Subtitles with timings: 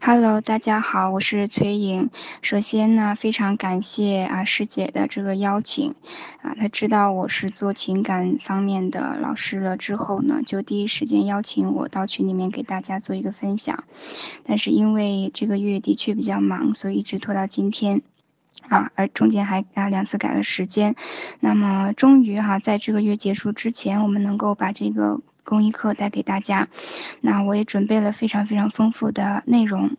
[0.00, 2.10] Hello，大家好，我是崔颖。
[2.40, 5.94] 首先呢，非常感谢啊师姐的这个邀请，
[6.40, 13.84] 啊，她知道我是做情感方面的老师了之后呢，就第一时间邀请我到群里面给大家做一个分享。
[14.44, 18.00] 但是因为这个月的确比较忙，所以一直拖到今天，
[18.68, 20.94] 啊，而中间还啊两次改了时间。
[21.40, 25.20] 那么终于哈，在这个月结束之前，我们能够把这个。
[25.48, 26.68] 公益课带给大家，
[27.22, 29.96] 那我也准备了非常非常丰富的内容。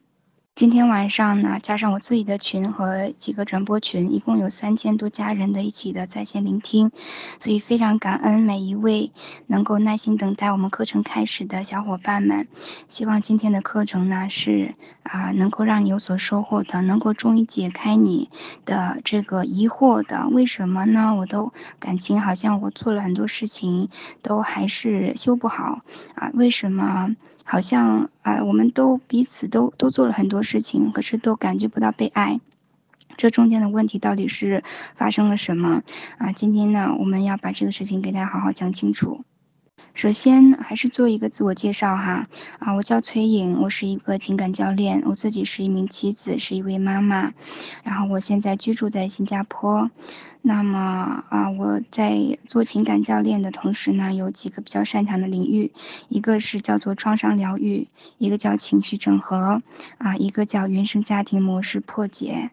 [0.59, 6.91] 今天晚上呢，加上我自己的群和几个转播群，一共有三千多家人的一起的在线聆听，
[7.39, 9.13] 所以非常感恩每一位
[9.47, 12.49] 能够耐心等待我们课程开始的小伙伴们。
[12.89, 18.29] 希望今天的课程呢是啊能够让你有所收获的，能够终于解开你
[18.65, 20.27] 的这个疑惑的。
[20.27, 21.15] 为什么呢？
[21.15, 23.87] 我都感情好像我做了很多事情，
[24.21, 25.83] 都还是修不好
[26.15, 26.29] 啊？
[26.33, 27.15] 为什么？
[27.51, 32.39] 好像啊，我们都彼此都都做了很多事情，可是都感觉不到被爱。
[33.17, 34.63] 这中间的问题到底是
[34.95, 35.81] 发生了什么
[36.19, 36.31] 啊？
[36.31, 39.25] 今天呢，我们要把这个事情给大家好好讲清楚。
[39.93, 42.27] 首先还是做一个自我介绍哈
[42.59, 47.33] 啊，我叫崔颖，我是一个情感教练，我自己是一名妻子，是一位妈妈，
[47.83, 49.91] 然后我现在居住在新加坡。
[50.41, 55.73] 那么啊，我在做情感教练的同时呢，有几个比较擅长的领域，
[56.07, 59.61] 一个是叫做创伤疗愈，一个叫情绪整合，
[59.97, 62.51] 啊，一个叫原生家庭模式破解。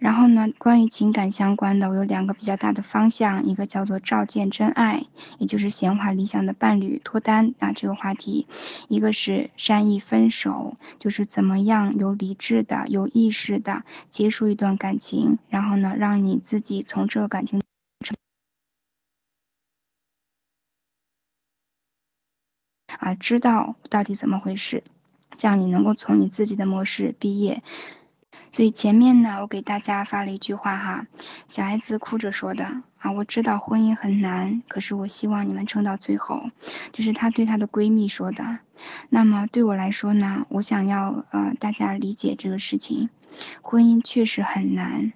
[0.00, 5.04] 然后呢，关于情感相关的，我有两个比较大的方向，一个叫做照见真爱，
[5.38, 8.46] 也就是显化理想的伴侣脱单啊这个话题；
[8.88, 17.60] 一个是善意分手，就是怎么样有理智的、有意识的结束一段感情，然后呢，让你自己从这个感情
[22.98, 24.82] 啊知道到底怎么回事，
[25.36, 27.62] 这样你能够从你自己的模式毕业。
[28.52, 31.06] 所以前面呢，我给大家发了一句话哈，
[31.48, 32.64] 小孩子哭着说的
[32.98, 36.42] 啊，我知道婚姻很难，可是我希望你们撑到最后，
[36.92, 38.58] 这是她对她的闺蜜说的。
[39.08, 43.08] 那么对我来说呢，我想要呃大家理解这个事情，
[43.62, 45.12] 婚姻确实很难，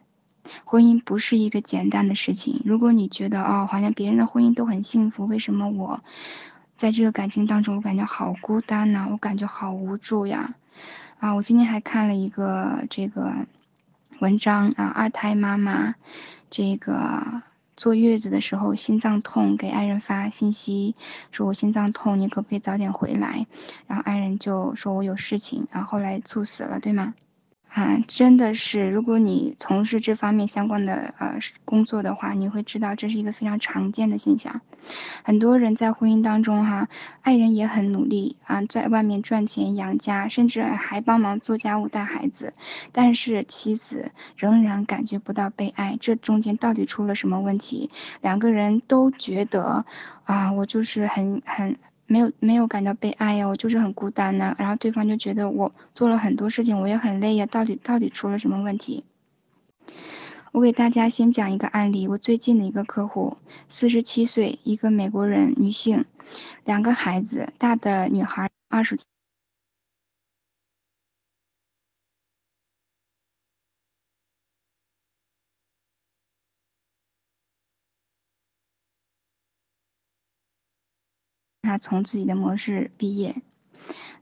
[0.64, 2.62] 婚姻不是一个简单的事情。
[2.64, 6.04] 如果你觉得哦，好像别人的婚姻都很幸福，为什么我
[6.76, 9.08] 在这个感情当中我感觉好孤单呢？
[9.10, 10.54] 我感觉好无助呀。
[11.18, 13.32] 啊，我今天还看了一个这个
[14.18, 15.94] 文章啊，二胎妈妈
[16.50, 17.42] 这个
[17.76, 20.94] 坐月子的时候心脏痛，给爱人发信息
[21.32, 23.46] 说：“我心脏痛，你可不可以早点回来？”
[23.88, 27.14] 然后爱人就说：“我有事情。”然后后来猝死了，对吗？
[27.74, 34.60] 啊，真的是，如果你从事这方面相关的呃工作的话，你会知道这是一个非常常见的现象。
[35.24, 36.88] 很多人在婚姻当中哈，
[37.22, 42.54] 爱人也很努力啊，在外面赚钱养家，甚至还帮忙做家务带孩子，
[42.92, 47.90] 但是妻子仍然感觉不到被爱，这中间到底出了什么问题？
[48.20, 49.84] 两个人都觉得
[50.22, 51.76] 啊，我就是很很。
[52.06, 54.54] 没有没有感到悲哀呀，我就是很孤单呢。
[54.58, 57.46] 然后对方就觉得我做了很多事情，我也很累呀。
[57.46, 59.04] 到底到底出了什么问题？
[60.52, 63.38] 我给大家先讲一个案例，我最近的一个客户，
[63.68, 66.04] 四十七岁，一个美国人女性，
[66.64, 68.98] 两个孩子，大的女孩二十。
[81.78, 83.36] 从自己的模式毕业，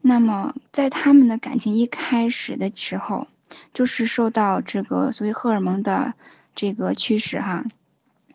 [0.01, 3.29] 那么在他们的感情一开始的时候，
[3.73, 6.15] 就是受到这个所谓荷尔蒙的
[6.55, 7.65] 这个驱使哈，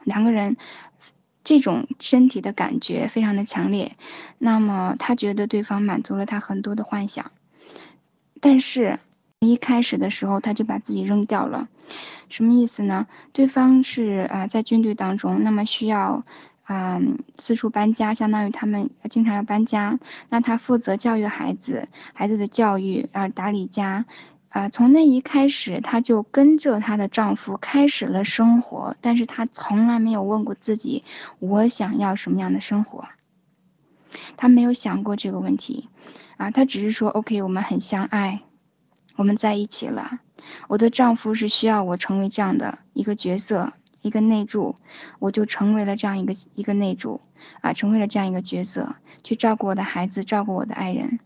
[0.03, 0.57] 两个人
[1.43, 3.97] 这种身体的感觉非常的强烈，
[4.37, 7.31] 那么他觉得对方满足了他很多的幻想，
[8.39, 8.99] 但是
[9.39, 11.67] 一开始的时候他就把自己扔掉了，
[12.29, 13.07] 什么意思呢？
[13.33, 16.23] 对方是啊在军队当中，那么需要。
[16.69, 19.99] 嗯，四处搬家，相当于他们经常要搬家。
[20.27, 24.03] 那他负责教育孩子，孩子的教育，啊，打理家，
[24.49, 28.97] 啊，从那一开始，她就跟着她的丈夫开始了生活。
[28.99, 31.05] 但是她从来没有问过自己，
[31.39, 33.07] 我想要什么样的生活。
[34.35, 35.87] 她没有想过这个问题，
[36.35, 38.41] 啊，她只是说，OK，我们很相爱，
[39.15, 40.19] 我们在一起了。
[40.67, 43.71] 我的丈夫是需要我成为这样的一个角色。
[44.01, 44.75] 一个内助，
[45.19, 47.21] 我就成为了这样一个一个内助
[47.61, 51.19] 啊，成为了这样一个角色，去照顾我的孩子，照顾我的爱人。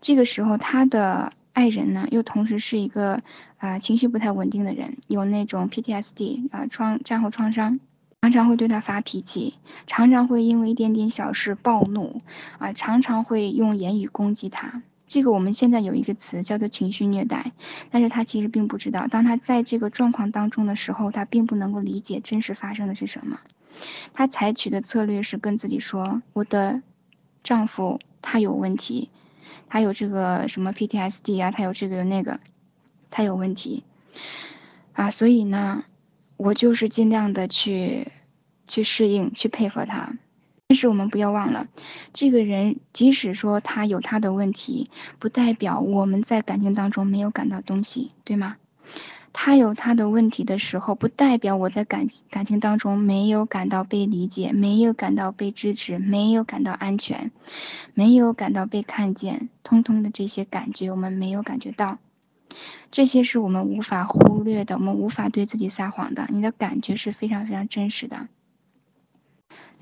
[0.00, 3.22] 这个时候，他的爱人呢，又同时是一个
[3.58, 7.80] 啊情绪不太稳定的人，有那种 PTSD 啊创战后创伤，
[8.22, 9.54] 常常会对他发脾气，
[9.86, 12.22] 常常会因为一点点小事暴怒
[12.58, 14.82] 啊，常常会用言语攻击他。
[15.06, 17.52] 这个我们现在有一个词叫做情绪虐待，
[17.90, 23.38] 但是他其实并不知道，当他在这个状况当中的时候，他并不能够理解真实发生的是什么。
[24.12, 26.82] 他采取的策略是跟自己说：“我的
[27.44, 29.10] 丈夫他有问题，
[29.68, 32.40] 他有这个什么 PTSD 啊，他有这个有那个，
[33.10, 33.84] 他有问题
[34.92, 35.84] 啊，所以呢，
[36.36, 38.10] 我就是尽量的去
[38.66, 40.18] 去适应，去配合他。”
[40.68, 41.68] 但是我们不要忘了，
[42.12, 44.90] 这个人即使说他有他的问题，
[45.20, 48.56] 不代表我们在感情当中没有感到东西，对吗？
[49.32, 57.30] 他有他的问题的时候，不代表我在感情感情当中没有感到被理解，没有感到被支持，没有感到安全，
[57.94, 61.98] 没有感到被看见，通通的这些感觉我们没有感觉到，
[62.90, 66.26] 这些是我们无法忽略的，我们无法对自己撒谎的。
[66.30, 68.28] 你的感觉是非常非常真实的。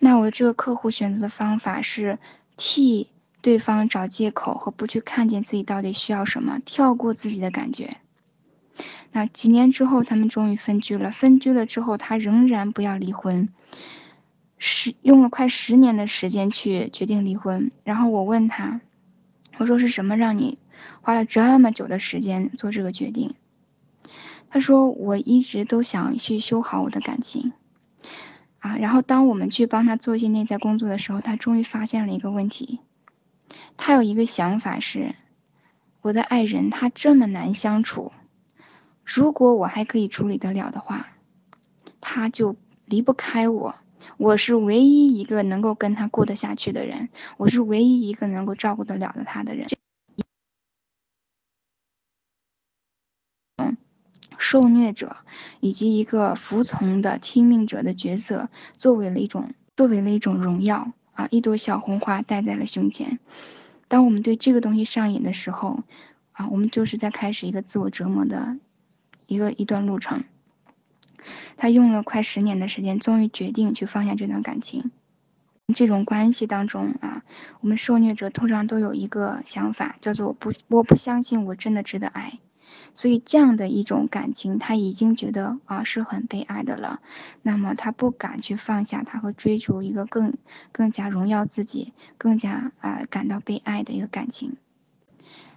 [0.04, 2.18] 那我这个客户选择的方法是
[2.58, 3.08] 替
[3.40, 7.96] 对方找借口和不去看见自己到底需要什么，跳过自己的感觉。
[9.12, 11.10] 那几年之后，他们终于分居了。
[11.10, 13.48] 分居了之后，他仍然不要离婚，
[14.58, 17.70] 十用了快十年的时间去决定离婚。
[17.82, 18.82] 然后我问他，
[19.56, 20.58] 我说是什么让你
[21.00, 23.36] 花了这么久的时间做这个决定？
[24.50, 27.54] 他说我一直都想去修好我的感情。
[28.64, 32.80] 啊，然后当我们去帮他做一些内在工作的时候，他终于发现了一个问题。
[33.76, 35.14] 他有一个想法是，
[36.00, 38.10] 我的爱人他这么难相处，
[39.04, 41.08] 如果我还可以处理得了的话，
[42.00, 42.56] 他就
[42.86, 43.74] 离不开我。
[44.16, 49.68] 我是唯一一个能够跟他过得下去的人，我是唯一一个能够照顾得了的他的人。
[54.44, 55.16] 受虐者
[55.60, 63.18] 以及一个服从的听命者的角色，作为了一种作为了一种荣耀啊，一朵小红花戴在了胸前。
[63.88, 65.82] 当我们对这个东西上瘾的时候，
[66.32, 68.58] 啊，我们就是在开始一个自我折磨的
[69.26, 70.24] 一个一段路程。
[71.56, 74.90] 他用了快十年的时间，终于决定去放下这段感情。
[75.74, 77.22] 这种关系当中啊，
[77.62, 82.38] 我们受虐者通常都有一个想法，叫做我不我不相信我真的值得爱。
[82.94, 87.00] 所以这样的一种感情，他已经觉得啊是很被爱的了，
[87.42, 90.34] 那么他不敢去放下他和追求一个更
[90.70, 94.56] 更加荣耀自己、更加啊感到被爱的一个感情。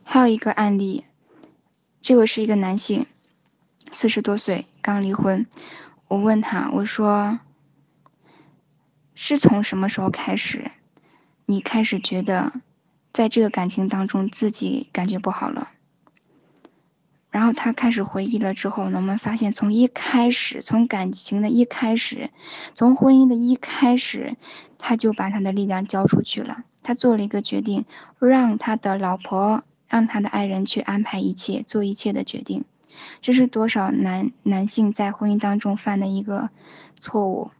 [0.04, 1.04] 还有一个案例，
[2.02, 3.06] 这个是一个男性，
[3.92, 5.46] 四十多岁刚离婚，
[6.08, 7.40] 我问他，我说
[9.14, 10.72] 是从什么时候开始，
[11.46, 12.54] 你开始觉得
[13.14, 15.70] 在这个感情当中自己感觉不好了？
[17.38, 22.32] 然后他开始回忆了之后呢，我们发现从一开始，从感情的一开始，
[22.74, 24.36] 从婚姻的一开始，
[24.80, 26.64] 他就把他的力量交出去了。
[26.82, 27.86] 他做了一个决定，
[28.18, 32.66] 让他的老婆，让他的爱人去安排一切，做一切的决定。
[33.22, 36.50] 这是多少男男性在婚姻当中犯的一个
[37.00, 37.52] 错误。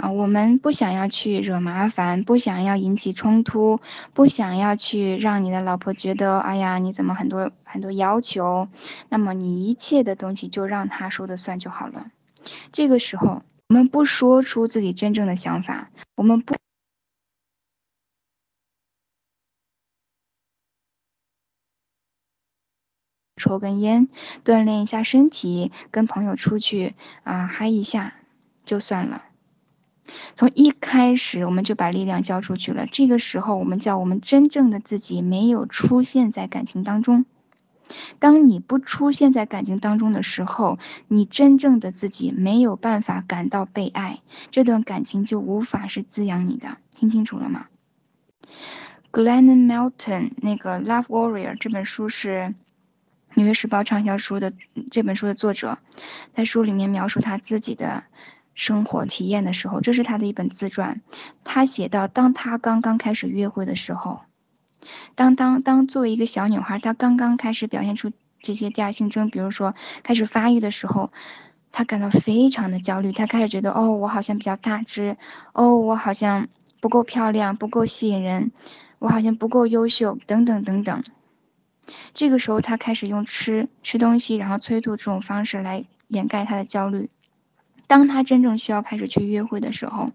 [0.00, 3.80] 啊，我们不想要去惹麻烦，不想要引起冲突，
[4.14, 8.68] 不想要去让你的老婆觉得，哎呀，你怎么很多很多要求？
[9.10, 12.10] 那么你一切的东西就让他说的算就好了。
[12.72, 16.54] 这个时候，我们不说出自己真正的想法，我们不
[23.36, 24.08] 抽根烟，
[24.46, 28.14] 锻炼一下身体，跟朋友出去啊嗨一下，
[28.64, 29.24] 就算了。
[30.36, 37.24] 从一开始我们就把力量交出去了，这个时候我们叫我们真正的自己没有出现在感情当中。
[38.20, 44.20] 当你不出现在感情当中的时候，你真正的自己没有办法感到被爱，
[44.52, 46.76] 这段感情就无法是滋养你的。
[46.94, 47.66] 听清楚了吗
[49.10, 52.30] ？Glenn Melton 那个《Love Warrior》这本书是
[53.34, 54.52] 《纽约时报》畅销书的
[54.92, 55.78] 这本书的作者，
[56.34, 58.04] 在书里面描述他自己的。
[58.60, 61.00] 生活体验的时候，这是他的一本自传。
[61.44, 64.20] 他写到，当他刚刚开始约会的时候，
[65.14, 68.12] 当当当作为一个小女孩，她刚刚开始表现出
[68.42, 71.10] 这些第二性征，比如说开始发育的时候，
[71.72, 73.12] 她感到非常的焦虑。
[73.12, 75.16] 她开始觉得，哦，我好像比较大只，
[75.54, 76.48] 哦，我好像
[76.82, 78.52] 不够漂亮，不够吸引人，
[78.98, 81.02] 我好像不够优秀，等等等等。
[82.12, 87.08] 这个时候，她开始用吃吃东西，然后催吐这种方式来掩盖她的焦虑。
[87.90, 90.12] 当他真正需要开始去约会的时候，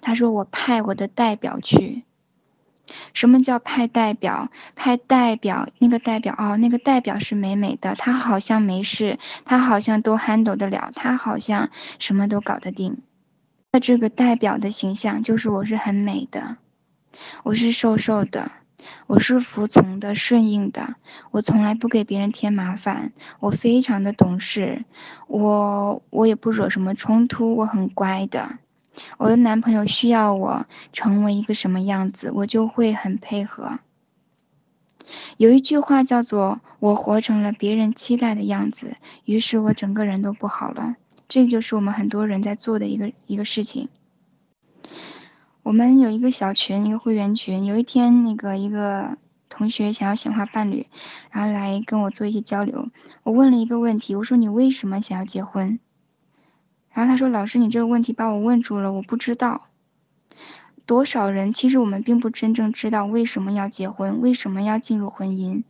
[0.00, 2.04] 他说：“我派我的代表去。
[3.12, 4.50] 什么叫派代表？
[4.76, 13.02] 派代表，那个代表哦，那个代表是美美的，她好像没事，她好像都 handle 得了，她好像什么都搞得定。
[13.72, 16.56] 那这个代表的形象就是我是很美的，
[17.42, 18.52] 我是瘦瘦的，
[19.06, 20.96] 我是服从的、顺应的，
[21.30, 24.84] 我从来不给别人添麻烦，我非常的懂事，
[25.26, 28.58] 我我也不惹什么冲突，我很乖的。
[29.16, 33.78] 我的男朋友需要我成为一个什么样子，我就会很配合。
[35.36, 40.96] 有一句话叫做“我活成了别人期待的样子”，于是我整个人都不好了。
[41.28, 43.88] 这就是我们很多人在做的一个一个事情。
[45.62, 47.64] 我们有一个小群，一个会员群。
[47.64, 49.16] 有一天，那个一个
[49.48, 50.88] 同学想要显化伴侣，
[51.30, 52.88] 然后来跟我做一些交流。
[53.22, 55.78] 我问了一个问题，我说：“你为什么想要结婚？”
[56.92, 59.68] 然后他说：“老师，你这个问题把我问住了，我不知道。”
[60.84, 65.62] 多少人其实我们并不真正知道为什么要结婚，为什么要进入婚姻。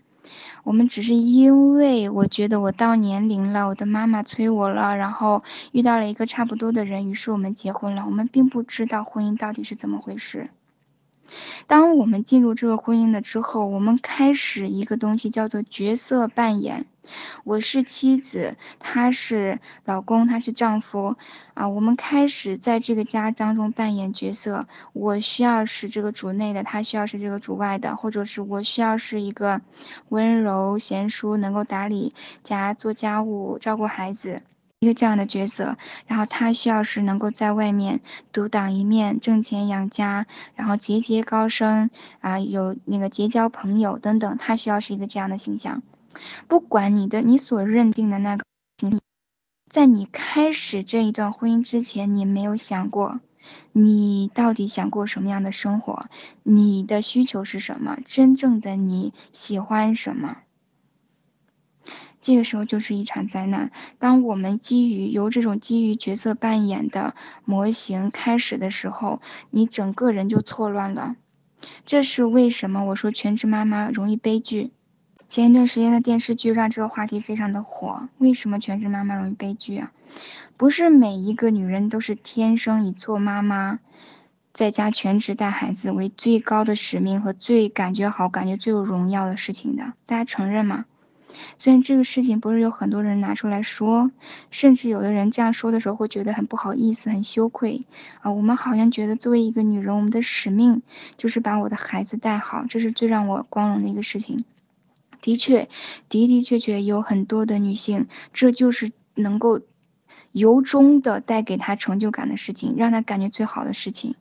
[0.65, 8.05] 我们只是因为我觉得我到年龄了，我的妈妈催我了，然后遇到了一个差不多的人，于是我们结婚了。
[8.07, 10.51] 我们并不知道婚姻到底是怎么回事。
[11.67, 16.87] 当我们进入这个婚姻了之后，我们开始一个东西叫做角色扮演。
[17.43, 21.17] 我是妻子，他是老公，他是丈夫，
[21.55, 24.69] 啊，我们开始在这个家当中扮演角色。
[24.93, 29.61] 我需要是这个主内的，他需要是这个主外的，或者是我需要是一个
[30.11, 34.43] 温柔贤淑，能够打理家、做家务、照顾孩子。
[34.83, 35.77] 一个这样的角色，
[36.09, 38.01] 然后他需要是能够在外面
[38.33, 45.85] 独当一面，挣钱养家，然后节节高升啊，有那个结交朋友等等，他需要是一个这样的形象。
[46.49, 48.45] 不管你的你所认定的那个，
[49.71, 53.21] 在你开始这一段婚姻之前，你没有想过，
[53.71, 56.07] 你到底想过什么样的生活？
[56.43, 57.99] 你的需求是什么？
[58.05, 60.39] 真正的你喜欢什么？
[62.23, 63.71] 这个时候就是一场灾难。
[63.99, 67.15] 当我们基于由这种基于角色扮演的
[67.45, 71.17] 模型开始的时候，你整个人就错乱了。
[71.85, 72.85] 这是为什么？
[72.85, 74.71] 我说全职妈妈容易悲剧。
[75.29, 78.09] 前一段时间的电视剧让这个话题非常的火。
[78.19, 79.93] 为什么全职妈妈容易悲剧啊？
[80.57, 83.79] 不是每一个女人都是天生以做妈妈，
[84.53, 89.95] 在家全职带孩子为最高的使命和最感觉好、感觉最有荣耀的事情的。
[90.05, 90.85] 大家承认吗？
[91.59, 94.11] 虽然这个事情不是有很多人拿出来说，
[94.51, 97.85] 甚至有的人这样说的时候会觉得很不好意思、很羞愧
[98.21, 98.33] 啊。
[98.33, 100.83] 我们好像觉得作为一个女人，我们的使命
[101.17, 104.45] 就是把我的孩子带好，这是最让我光荣的一个事情。
[105.21, 105.69] 的确，
[106.09, 109.61] 的的确确有很多的女性，这就是能够
[110.33, 114.17] 由衷的带给她成就感的事情，让她感觉最好的事情。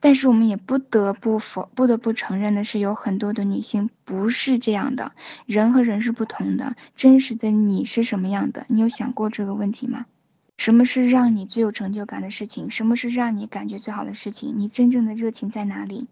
[0.00, 5.12] 但是我们也不得不否不得不承认的是，有很多的女性不是这样的。
[5.46, 8.64] 人和人是不同的，真实的你是什么样的？
[8.68, 10.06] 你有想过这个问题吗？
[10.56, 12.70] 什么是让你最有成就感的事情？
[12.70, 14.54] 什么是让你感觉最好的事情？
[14.58, 16.06] 你真正的热情在哪里？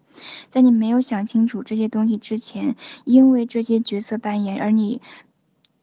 [0.48, 5.00] 在你没有想清楚这些东西之前，因为这些角色扮演，而你。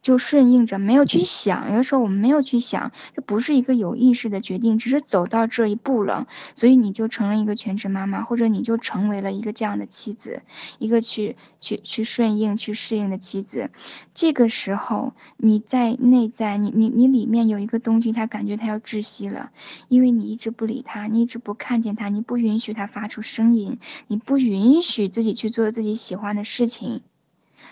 [0.06, 1.72] 就顺应着，没有去想。
[1.72, 10.44] 有的时候我们没有去想，这不是一个有意识的决定，只是走到这一步了，所以你就成了一个全职妈妈，或者你就成为了一个这样的妻子，
[10.78, 13.72] 一个去去去顺应、去适应的妻子。
[14.14, 19.50] 这个时候你在内在，你你你里面有一个东西，他感觉他要窒息了，
[19.88, 27.02] 因为你一直不理他，你一直不看见他，你不允许他发出声音，你不允许自己去做自己喜欢的事情，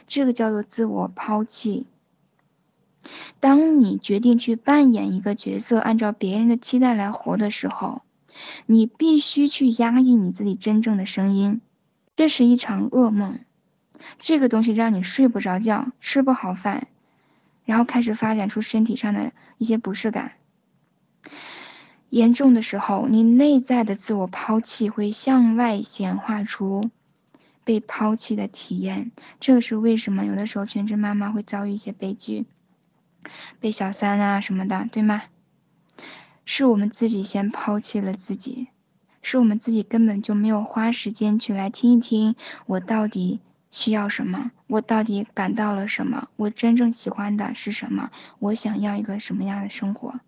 [0.07, 1.92] 这个叫做自我抛弃。
[3.39, 8.01] 当你决定去扮演一个角色，按照别人的期待来活的时候，
[8.65, 11.61] 你必须去压抑你自己真正的声音，
[12.15, 13.39] 这是一场噩梦。
[14.19, 16.87] 这个东西让你睡不着觉，吃不好饭，
[17.65, 20.33] 然后开始发展出身体上的一些不适感。
[22.09, 26.89] 严重的时候，你内在的自我抛弃会向外显化出
[27.63, 29.11] 被抛弃的体验。
[29.39, 32.45] 这个是为什么有的时候全职妈妈会遭遇一些悲剧。
[33.59, 35.23] 被小三啊什么的，对吗？
[36.45, 38.67] 是我们自己先抛弃了自己，
[39.21, 43.39] 是我们自己根本就没有花时间去来听一听我到底
[43.71, 50.19] 需要什么，我到底感到了什么，我真正喜欢的是什么，我想要一个什么样的生活。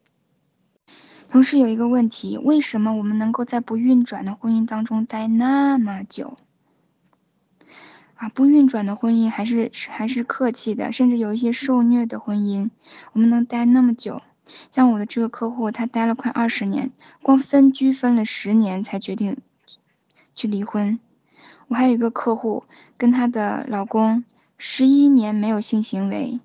[1.30, 6.38] 同时有一个问题，为什么我们能够在不运转的婚姻当中待那么久？
[8.15, 12.69] 啊，不运转的婚姻还是还是客气的，甚至有一些受虐的婚姻，
[13.13, 14.22] 我们能待那么久。
[14.72, 16.91] 像我的这个客户，他待了快二十年，
[17.22, 19.38] 光分居分了十年才决定
[20.36, 21.00] 去离婚。
[21.67, 22.63] 我还有一个客户，
[22.95, 24.24] 跟她的老公
[24.57, 26.39] 十一年没有性行为，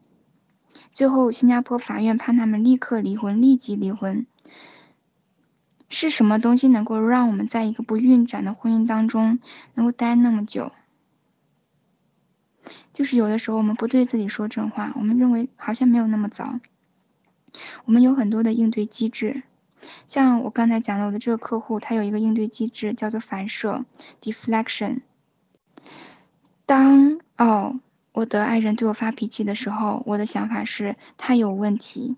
[0.93, 4.27] 最后新加坡法院判他们立刻离婚，立即离婚。
[5.91, 9.41] 是什么东西能够让我们在一个不运转的婚姻当中
[9.75, 10.73] 能够待那么久？
[12.93, 16.61] 就是有的时候我们不对自己说真话，我们认为好像没有那么糟。
[17.85, 19.43] 我们有很多的应对机制，
[20.07, 23.85] 像我刚才讲的，我的这个客户他有一个应对机制叫做反射
[24.21, 25.01] （deflection）。
[26.65, 27.81] 当哦，
[28.13, 32.17] 我的爱人对我发脾气的时候，我的想法是他有问题，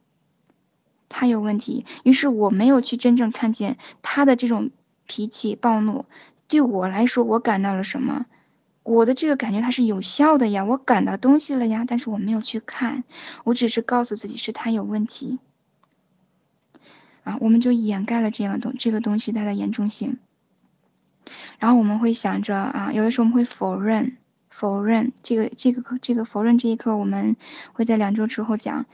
[1.09, 1.87] 他有问题。
[2.05, 4.71] 于是我没有去真正看见他的这种
[5.07, 6.05] 脾气暴怒
[6.49, 8.27] 对我来说，我感到了什么？
[8.83, 13.05] 我的这个感觉它是有效的呀，我感到东西了呀，但是我没有去看，
[13.45, 15.39] 我只是告诉自己是他有问题。
[17.25, 20.19] 啊，我们就掩盖了这样东这个东西它的严重性。
[21.59, 24.17] 然后我们会想着啊，有的时候我们会否认。
[24.49, 27.37] 否认这个这个这个否认这一刻，我们
[27.73, 28.87] 会在两周之后讲。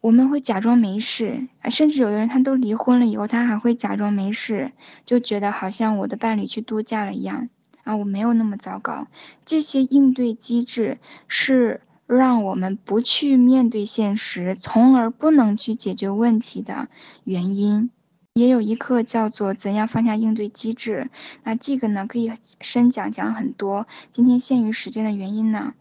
[0.00, 4.72] 我们会假装没事，甚至有的人他都离婚了以后，他还会假装没事，
[5.06, 7.48] 就觉得好像我的伴侣去度假了一样
[7.84, 9.06] 啊，我没有那么糟糕。
[9.44, 10.98] 这些应对机制
[11.28, 16.88] 是让我们不去面对现实，从而不能去解决问题的
[17.22, 17.90] 原因。
[18.32, 21.08] 也有一课叫做怎样放下应对机制，
[21.44, 23.86] 那这个呢可以深讲讲很多。
[24.10, 25.74] 今天限于时间的原因呢，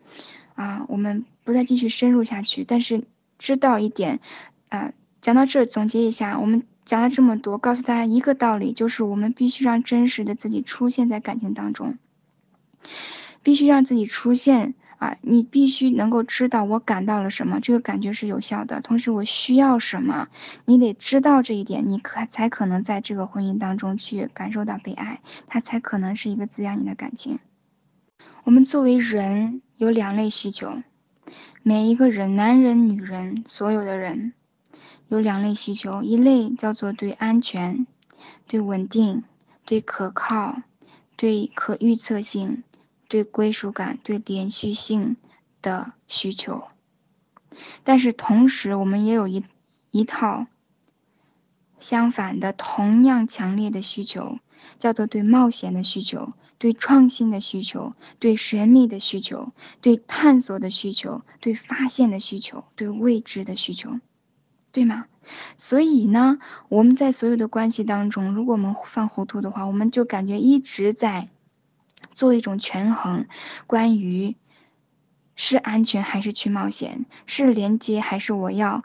[0.53, 2.63] 啊，我们不再继续深入下去。
[2.63, 3.05] 但是
[3.39, 4.19] 知道一点，
[4.69, 11.97] 啊，讲到这总结一下，我们讲了这么多，告诉大家一个道理，就是我们必须让真实的自己出现在感情当中，
[13.41, 14.75] 必须让自己出现。
[14.99, 18.79] 啊，你必须能够知道我感到了什么，这个感觉是有效的。
[18.79, 20.29] 同时，我需要什么，
[20.63, 27.39] 你得知道这一点，你可才可能在这个婚姻当中去感受到被爱，它才可能是一个滋养你的感情。
[28.45, 30.71] 我们作为人有两类需求，
[31.63, 34.31] 每一个人，男人、女人，所有的人
[35.13, 37.85] 有两类需求，一类叫做对安全、
[38.47, 39.23] 对稳定、
[39.65, 40.61] 对可靠、
[41.15, 42.63] 对可预测性。
[43.09, 45.17] 对归属感、对连续性
[45.61, 46.63] 的需求，
[47.83, 49.45] 但是同时我们也有一
[49.91, 50.47] 一套
[51.77, 54.39] 相反的、同样强烈的需求，
[54.79, 63.99] 叫做对冒险的需求、对创新的需求、对神秘的需求、对探索的需求、对发现的需求、对未知的需求，
[64.73, 65.05] 对吗？
[65.55, 71.29] 所以呢，我们在所有的关系当中，如果我们犯糊涂的话，我们就感觉一直在。
[72.13, 73.25] 做一种权衡，
[73.65, 74.35] 关于
[75.35, 78.83] 是安全还是去冒险，是连接还是我要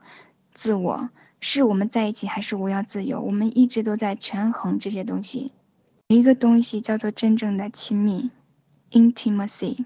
[0.55, 5.53] 自我，是我们在一起还是我要自由，我们一直都在权衡这些东西。
[6.07, 8.31] 一个东西叫做真正的亲密
[8.93, 9.85] ，intimacy。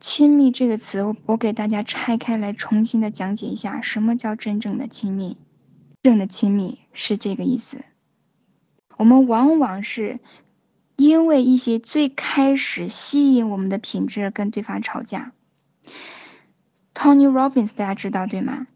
[0.00, 5.38] 亲密这个词，我我给大家拆开来重新的讲解一下，什么叫真正的亲密？
[6.02, 7.84] 真正的亲密是这个意思。
[8.96, 10.20] 我们往往是。
[10.98, 15.32] 因为一些最开始吸引我们的品质跟对方吵架。
[16.94, 18.68] Tony Robbins 大家知道对吗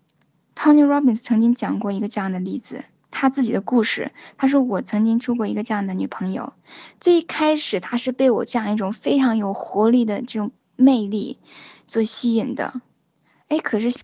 [0.56, 4.10] ？Tony Robbins 曾经讲过一个这样的例子，他自己的故事。
[4.38, 6.54] 他说我曾经出过一个这样的女朋友，
[7.00, 11.38] 最开始他是被我这样一种非常有活力的这种魅力
[11.86, 12.80] 所吸引的，
[13.48, 13.98] 哎，可是。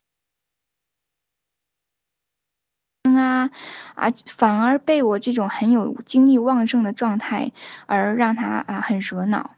[3.04, 3.50] 啊
[3.94, 4.10] 啊！
[4.26, 7.52] 反而被我这种很有精力旺盛的状态
[7.86, 9.56] 而让他啊很惹恼。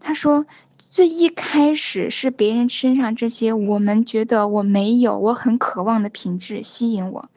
[0.00, 0.46] 他说。
[0.90, 7.28] 最一开始是别人身上这些我们觉得我没有我很渴望的品质吸引我，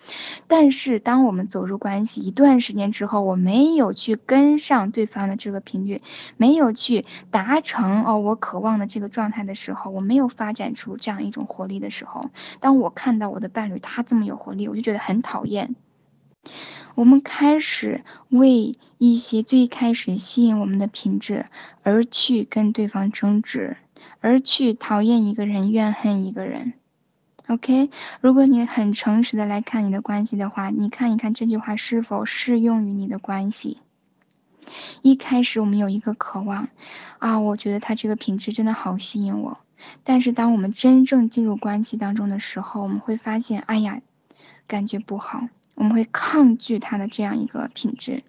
[0.48, 6.02] 但是当我们走入关系一段时间之后，我没有去跟上对方的这个频率，
[6.38, 12.30] 没有去达成哦我渴望的这个状态的时候，我没有发展出这样一种活力的时候，
[12.62, 15.76] 当我看到我的伴侣他这么有活力，我就觉得很讨厌。
[16.96, 21.46] 我们开始为一些最开始吸引我们的品质
[21.84, 23.78] 而去跟对方争执，
[24.20, 26.74] 而去讨厌一个人、怨恨一个人。
[27.48, 27.90] OK，
[28.22, 33.80] 如果你很诚实的来看你的关系的话，你看一看这句话是否适用于你的关系。
[35.02, 36.70] 一开始我们有一个渴望，
[37.20, 39.58] 啊，我觉得他这个品质真的好吸引我。
[40.04, 44.02] 但是当我们真正进入关系当中的时候，我们会发现，哎呀，
[44.68, 45.48] 感觉不好。
[45.76, 48.24] 我们会抗拒它的这样一个品质，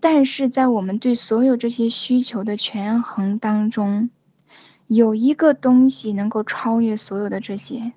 [0.00, 4.10] 但是在我们对所有这些需求的权衡当中，
[4.86, 7.92] 有一个东西能够超越所有的这些，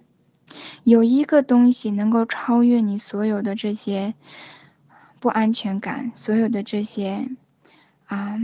[0.84, 4.16] 有一个东西能够超越你所有的这些
[5.20, 7.30] 不安全感，所有的这些
[8.06, 8.38] 啊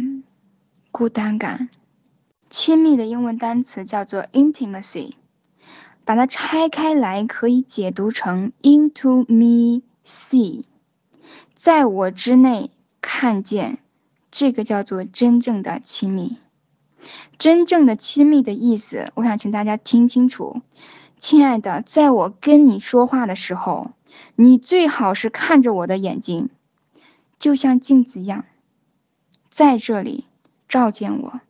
[0.92, 1.70] 孤单感。
[2.50, 5.16] 亲密的英文单词叫做 intimacy，
[6.06, 9.82] 把它拆开来可以解读成 into me。
[10.08, 10.64] see，
[11.54, 13.80] 在我之内看见，
[14.32, 16.38] 这个叫做真正的亲密。
[17.38, 20.62] 真正的亲密的意思，我想请大家听清楚，
[21.20, 23.92] 亲爱的，在我跟你说话的时候，
[24.36, 26.50] 你最好是看着我的眼睛，
[27.38, 28.46] 就像镜子一样，
[29.50, 30.26] 在这里
[30.68, 31.42] 照见我，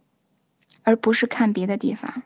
[0.83, 2.23] 而不是看别的地方。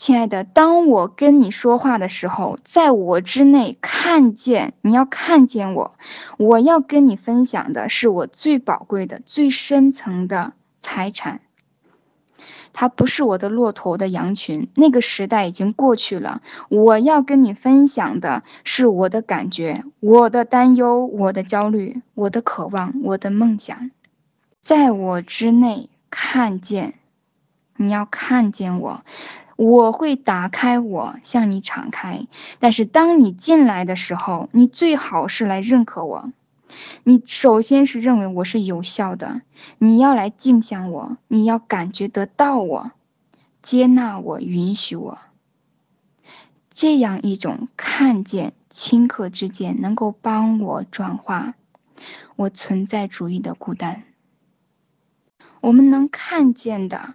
[0.00, 5.94] 亲爱的，当我跟你说话的时候，在我之内看见你要看见我，
[6.38, 11.42] 我要跟你分享的是我最宝贵的、最深层的财产。
[12.72, 16.40] 它不是我的骆驼的羊群，那个时代已经过去了。
[16.70, 23.90] 我要跟你分享的是我的感觉、我的担忧、我的焦虑、我的渴望、我的梦想，
[24.62, 26.94] 在我之内看见，
[27.76, 29.04] 你要看见我。
[29.62, 32.26] 我会打开我向你敞开，
[32.60, 36.32] 但是当你进来的时候，你最好是来认可我。
[37.04, 39.42] 你首先是认为我是有效的，
[39.76, 42.92] 你要来镜像我，你要感觉得到我，
[43.60, 45.18] 接纳我，允许我。
[46.72, 51.52] 这样一种看见顷刻之间，能够帮我转化
[52.34, 54.04] 我存在主义的孤单。
[55.60, 57.12] 我们能看见的。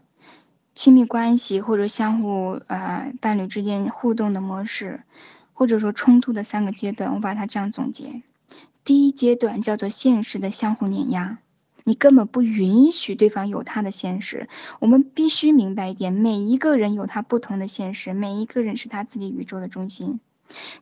[0.75, 5.01] 亲密关系或者相互呃伴侣之间互动的模式，
[5.53, 8.21] 或者说冲突的三个阶段，我把它这样总结：
[8.83, 11.39] 第一阶段叫做现实的相互碾压，
[11.85, 14.49] 你根本不允许对方有他的现实。
[14.79, 20.19] 我们必须明白一点，每一个人有他不同的现实，每一个人是他自己宇宙的中心。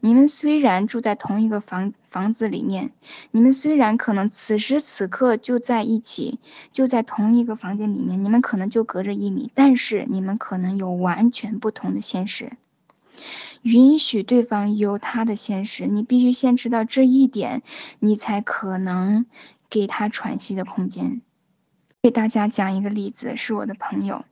[0.02, 2.92] 你们虽然住在同一个房房子里面，
[3.32, 6.40] 你们虽然可能此时此刻就在一起，
[6.72, 12.52] 就在同一个房间里面，你们可能就隔着一米，但是你们可能有完全不同的现实。
[13.62, 17.64] 允许对方有他的现实，你必须先知道这一点，
[18.00, 19.26] 你才可能
[19.70, 21.22] 给他喘息的空间。
[22.02, 24.26] 给大家讲一个例子，是我的朋友。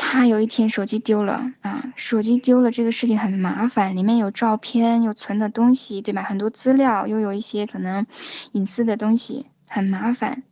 [0.00, 6.22] 他有一天手机丢了啊，手机丢了这个事情很麻烦，里面有照片，有存的东西，对吧？
[6.22, 8.06] 很多资料，又有一些可能
[8.52, 10.44] 隐私的东西，很麻烦，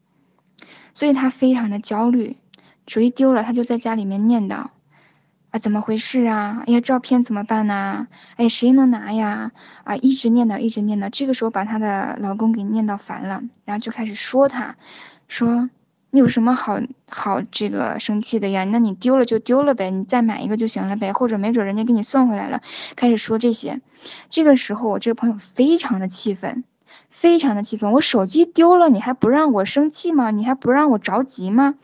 [0.92, 2.36] 所以他非常的焦虑。
[2.88, 4.66] 手机丢了，他就在家里面念叨
[5.50, 6.64] 啊，怎么回事啊？
[6.66, 8.08] 哎呀，照片怎么办呢？
[8.36, 9.52] 哎，谁能拿呀？
[9.84, 11.08] 啊，一直念叨，一直念叨。
[11.08, 14.76] 这个时候把她的老公给念叨烦了，然后就开始说他，
[15.28, 15.70] 说。
[16.18, 18.64] 有什么好好这个生气的呀？
[18.64, 22.62] 那你丢了就丢了呗，你再买一个就行了呗，或者没准人家给你送回来了。
[22.94, 23.80] 开始说这些，
[24.30, 26.64] 这个时候我这个朋友非常的气愤，
[27.10, 27.92] 非常的气愤。
[27.92, 30.30] 我手机丢了，你还不让我生气吗？
[30.30, 31.74] 你还不让我着急吗？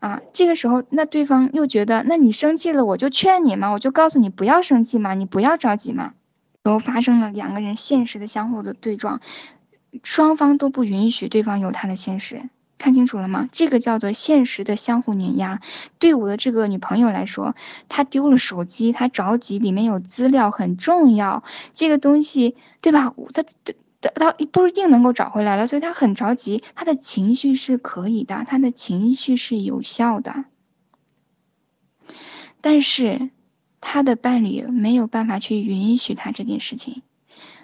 [0.00, 6.12] 啊，这个时候那对方又觉得，那你生气了，我就劝你嘛，我就告诉你不要生气嘛，你不要着急嘛。
[6.62, 9.20] 然后发生了两个人现实的相互的对撞，
[10.02, 12.42] 双方都不允许对方有他的现实。
[12.78, 13.48] 看清楚了吗？
[13.52, 15.60] 这个叫做现实的相互碾压。
[15.98, 17.54] 对我的这个女朋友来说，
[17.88, 21.42] 她丢了手机，她着急，里面有资料很重要，
[21.74, 23.14] 这个东西对吧？
[23.34, 23.42] 她
[24.00, 26.62] 她她不一定能够找回来了，所以她很着急。
[26.76, 30.44] 她的情绪是可以的，她的情绪是有效的，
[32.60, 33.30] 但是
[33.80, 37.02] 她的伴侣没有办法去允许她这件事情，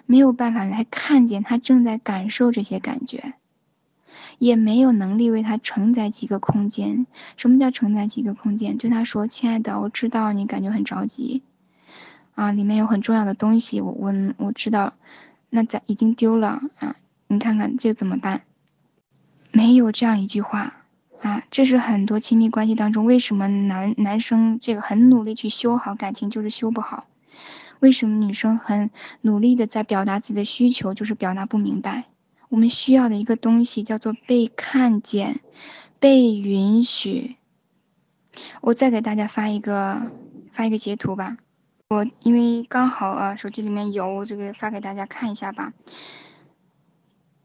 [0.05, 3.33] 没有办法来看见她正在感受这些感觉。
[4.37, 7.05] 也没有能力为他承载几个空间。
[7.37, 8.77] 什么叫承载几个空间？
[8.77, 11.43] 对他说：“亲爱的，我知道你感觉很着急，
[12.35, 14.93] 啊，里面有很重要的东西，我我我知道，
[15.49, 16.95] 那咱已经丢了啊，
[17.27, 18.41] 你看看这怎么办？”
[19.51, 20.73] 没有这样一句话
[21.21, 27.05] 啊，这是很多亲密关系当中为什么男男生这个很努力去修好感情就是修不好？
[27.79, 28.89] 为什么女生很
[29.21, 32.05] 努力的在表达自己的需求就是表达不明白？
[32.49, 35.41] 我们需要的一个东西叫做被看见、
[35.99, 37.35] 被允许。
[38.61, 40.11] 我再给大家发一个
[40.53, 41.37] 发一个截图吧。
[41.89, 45.73] 我因为刚好啊，手机里面有这个，发给大家看一下吧。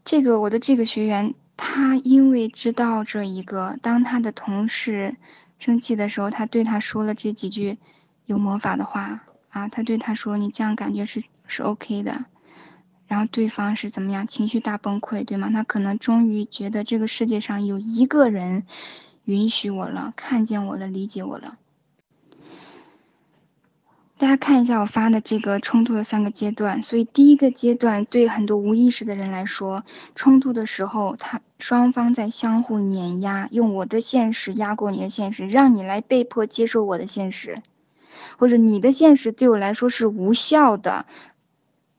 [0.04, 5.16] 这个我的这个学员，他因为知道这一个，当他的同事
[5.58, 7.78] 生气的时候，他对他说了这几句
[8.24, 12.24] 有魔法的话啊，他对他说：“你这样感觉是是 OK 的。”
[13.10, 14.28] 然后对方是怎么样？
[14.28, 15.50] 情绪大崩溃，对吗？
[15.52, 18.66] 他可能终于觉得这个世界上有一个人
[19.24, 21.56] 允许我了，看见我了，理解我了。
[24.16, 26.84] 大家看一下我发的这个冲突的三个阶段。
[26.84, 29.82] 所以第一个阶段对很多无意识的人来说，
[30.14, 37.60] 冲突的时候，他双方在相互碾压，用我的现实压过你的现实，让你来被迫接受我的现实，
[38.38, 41.06] 或者你的现实对我来说是无效的。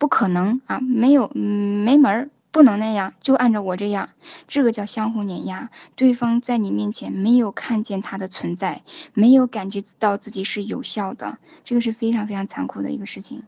[0.01, 4.09] 不可能啊，没有没门儿不能那样，就按照我这样，
[4.47, 5.69] 这个叫相互碾压。
[5.95, 8.81] 对方在你面前没有看见他的存在，
[9.13, 13.43] 没有感觉到自己是有效的，这个是非常非常残酷的一个事情。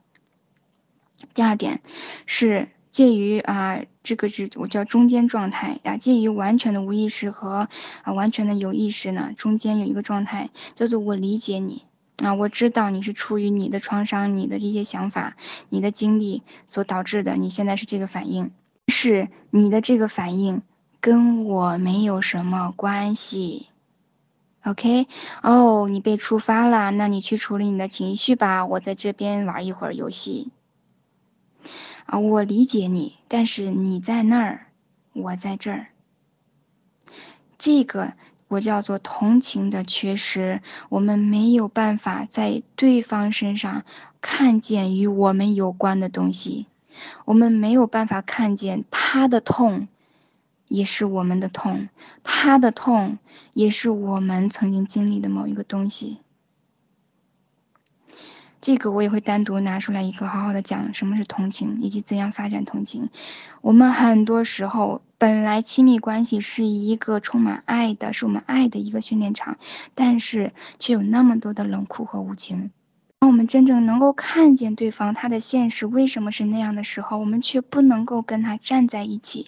[1.34, 1.82] 第二点
[2.28, 7.68] 是介于啊，这个是我叫中间状态啊，介于完全的无意识和
[8.04, 11.82] 啊完全的有意识呢，中间有一个状态，叫做我理解你
[12.18, 15.36] 啊，我知道你是出于你的创伤、你的这些想法、
[15.70, 18.52] 你的经历所导致的，你现在是这个反应。
[18.90, 20.62] 是你的这个反应
[21.00, 23.70] 跟我没有什么关系
[24.64, 25.08] ，OK？
[25.42, 30.52] 哦，你被触发了，那你去处理你的情绪吧，我在这边玩一会儿游戏。
[32.06, 34.68] 啊，我理解你，但是你在那儿，
[35.14, 35.88] 我在这儿。
[37.58, 38.14] 这个
[38.54, 43.84] 我叫做同情的缺失，我们没有办法在对方身上
[44.22, 46.68] 看见与我们有关的东西。
[47.26, 49.88] 我们没有办法看见他的痛，
[50.68, 51.88] 也是我们的痛；
[52.24, 53.18] 他的痛，
[53.54, 56.20] 也是我们曾经经历的某一个东西。
[58.64, 63.10] 这个我也会单独拿出来一个好好的讲，什么是同情，以及怎样发展同情。
[63.60, 69.58] 我们很多时候本来亲密关系是一个充满爱的，是我们爱的一个训练场，
[69.96, 72.72] 但是却有那么多的冷酷和无情。
[73.20, 79.48] 当我们真正能够看见对方他的现实为什么是那样的时候，我们却不能够跟他站在一起。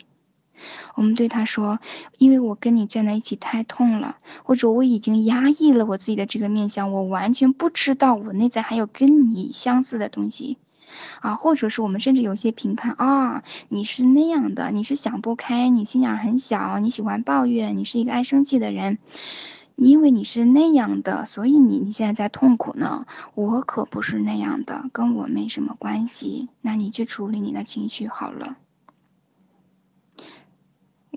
[0.96, 1.80] 我们对他说
[2.18, 10.58] ：“因为我跟你站在一起太痛了，或者我已经压抑了我自己的这个面相，我完全不知道我内在还有跟你相似的东西，
[11.22, 18.98] 啊，或者是我们甚至有些评判啊，你是那样的，你是想不开，你心眼很小，你喜欢抱怨，你是一个爱生气的人。”
[19.78, 23.06] 因为你是那样的，所以你你现在在痛苦呢。
[23.34, 26.48] 我可不是那样的，跟我没什么关系。
[26.62, 28.56] 那你去处理你的情绪好了。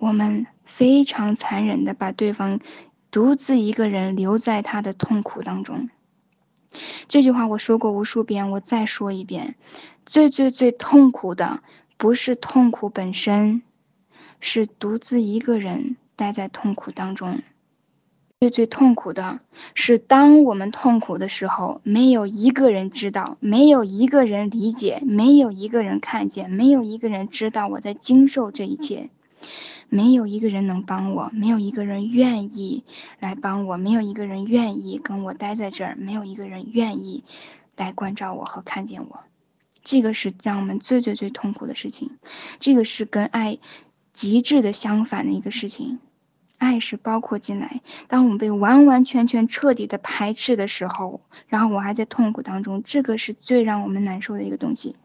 [0.00, 2.61] 我们非常残忍的把对方
[3.11, 5.88] 独自一个人留在他的痛苦当中。
[7.08, 9.56] 这句话我说过无数遍，我再说一遍：
[10.06, 11.62] 最最最痛苦的
[11.96, 13.62] 不是痛苦本身，
[14.40, 17.40] 是独自一个人待在痛苦当中。
[18.40, 19.40] 最最痛苦的
[19.74, 29.11] 是，当我们痛苦的时候，没有一个人知道，没有一个人理解，没有一个人看见，没有一个人知道我在经受这一切，
[29.88, 32.85] 没有一个人能帮我，没有一个人愿意
[33.20, 37.24] 来帮我，没有一个人愿意跟我待在这儿，没有一个人愿意
[37.77, 39.24] 来关照我和看见我。
[39.83, 42.18] 这个是让我们最最最痛苦的事情，
[42.61, 43.59] 这个是跟爱
[44.12, 45.98] 极致的相反的一个事情。
[46.59, 47.81] 爱是包括进来。
[48.09, 54.96] 当我们被完完全全彻底的排斥的时候，然后我还在痛苦当中，这个是最让我们难受的一个东西。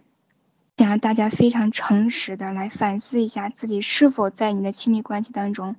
[0.77, 5.75] 想让大家非常诚实的来反思一下，自己是否在你的亲密关系当中，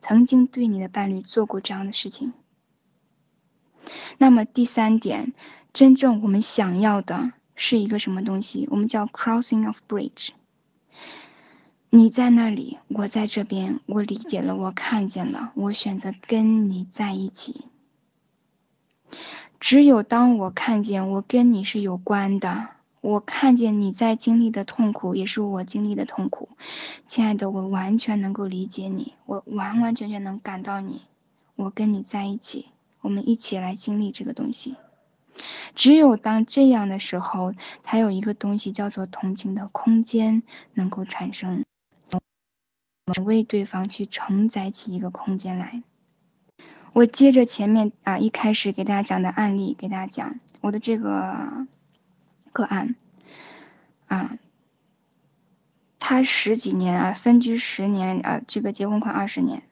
[0.00, 2.32] 曾经对你的伴侣做过这样的事情。
[4.16, 5.34] 那么第三点，
[5.72, 8.66] 真正我们想要的是一个什么东西？
[8.70, 10.30] 我们叫 crossing of bridge。
[11.90, 13.80] 你在那里，我在这边。
[13.86, 17.64] 我理解了，我看见了，我选择跟你在一起。
[19.60, 22.68] 只有当我看见我跟你是有关的，
[23.00, 26.48] 我看见你在经历的痛苦也是我经历的痛苦，
[27.06, 31.02] 亲爱的，我完全能够理解你，我完完全全能感到你。
[31.56, 32.66] 我跟你在一起，
[33.00, 34.76] 我们一起来经历这个东西。
[35.74, 40.42] 只有当这样的时候，才有一个东西叫做同情的空间
[40.74, 41.64] 能够产生。
[43.24, 45.82] 为对方去承载起一个空间来。
[46.92, 51.66] 我接着前面啊一开始给大家讲的案例，给大家讲我的这个
[52.52, 52.94] 个案
[54.06, 54.38] 啊，
[55.98, 59.62] 他十几年啊分居十年啊，这个结婚快二十年，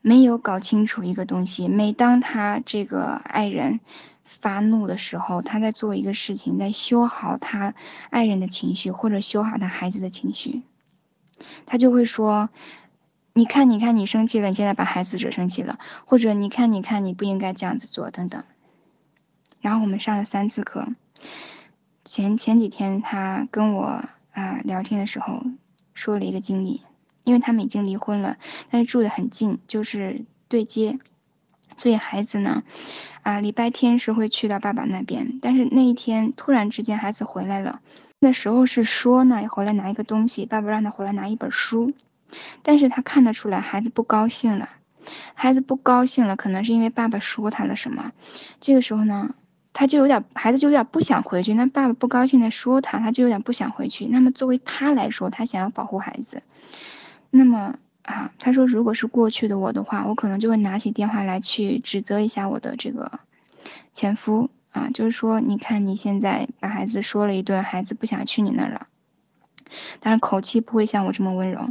[0.00, 1.68] 没有搞清楚一个东西。
[1.68, 3.80] 每当他这个爱人
[4.24, 7.74] 发怒的时候，他在做一个事情，在修好他
[8.10, 10.62] 爱人的情绪，或者修好他孩子的情绪。
[11.66, 12.48] 他就会说
[13.34, 18.42] ：“你看，你看，你生气了，你现在把孩子惹生气了，或者你看，你看，你不应该这样子做，等等。”
[19.60, 20.88] 然后我们上了三次课。
[22.04, 25.42] 前前几天他跟我啊聊天的时候
[25.94, 26.82] 说了一个经历，
[27.24, 28.36] 因为他们已经离婚了，
[28.70, 30.98] 但是住的很近，就是对接，
[31.76, 32.62] 所以孩子呢，
[33.22, 37.80] 啊礼拜天是会去到爸爸那边，但是那一天突然之间孩子回来了。
[38.18, 41.92] 那时候是说呢，回来拿一个东西，爸爸让他回来拿一本书，
[42.62, 44.70] 但是他看得出来孩子不高兴了，
[45.34, 48.12] 孩子不高兴了，可能是因为爸爸说他了什么。
[48.60, 49.34] 这个时候呢，
[49.78, 54.06] 他就有点孩子就有点不想回去，那爸爸不高兴的说他，他就有点不想回去。
[54.06, 56.42] 那么作为他来说，他想要保护孩子，
[57.28, 63.20] 那么啊，他说如果是过去的我的话，我可能就会拿起电话来去指责一下我的这个
[63.92, 68.86] 前夫啊，就是说你看你现在把孩子说了一顿，孩子不想去你那儿了，
[70.00, 71.68] 但是口气不会像我这么温柔。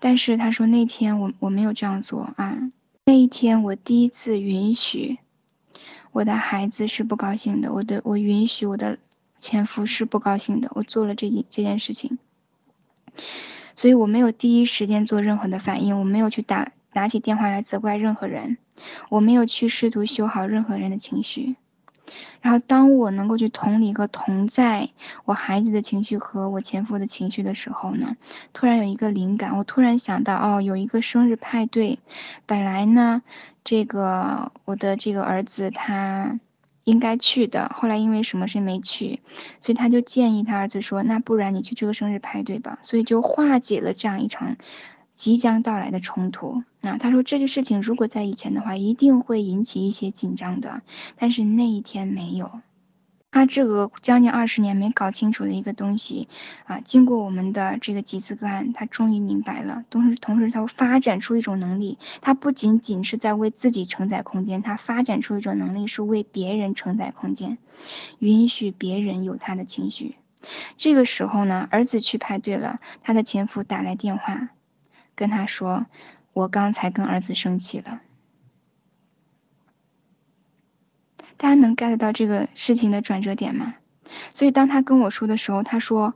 [0.00, 2.56] 但是他说那天我我没有这样做啊，
[3.04, 5.18] 那一天我第一次允许。
[6.12, 8.98] 我的孩子是不高兴的，我的我允许我的
[9.38, 12.18] 前夫是不高兴的，我做了这件这件事情，
[13.76, 18.58] 所以我没有第一时间做任何的反应，我没有去打拿起电话来责怪任何人，
[19.10, 21.56] 我没有去试图修好任何人的情绪。
[22.40, 24.90] 然后，当我能够去同理和同在
[25.24, 28.16] 我孩子的情绪和我前夫的情绪的时候呢，
[28.52, 31.98] 突然有一个灵感，我突然想到，哦，有一个生日派对，
[32.46, 33.22] 本来呢，
[33.64, 36.38] 这个我的这个儿子他
[36.84, 39.20] 应该去的，后来因为什么事没去，
[39.60, 44.56] 所以他就建议他儿子说，那不然你去这个生日派对吧，所以就化解了这样一场。
[45.18, 50.82] 即将到来的冲突那，他说这个事情如果在以前的话，一定会引起一些紧张的，
[51.16, 52.60] 但是那一天没有。
[53.32, 56.28] 他这个将近二十年没搞清楚的一个东西
[56.66, 59.84] 啊，经过我们的这个几次个案，他终于明白了。
[59.90, 67.58] 同时，同时他发展出一种能力，他不仅仅是在为自己承载空间，他发展出一种能力是为别人承载空间，
[68.20, 70.14] 允许别人有他的情绪。
[70.76, 74.50] 这个时候呢，儿子去派对了，他的前夫打来电话。
[75.18, 75.86] 跟他说，
[76.32, 78.00] 我刚才跟儿子生气了。
[81.36, 83.74] 大家能 get 到这个事情的转折点吗？
[84.32, 86.14] 所以当他跟我说的时候，他说，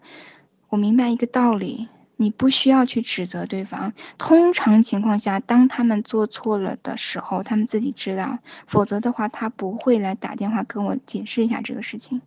[0.68, 3.92] 我明白一个道理，你不需要去指责对方。
[4.18, 8.38] 通常情况下，当他们做错了的时候，他们自己知道，
[8.68, 12.22] 否则的话，他不会来打电话跟我解释一下这个事情。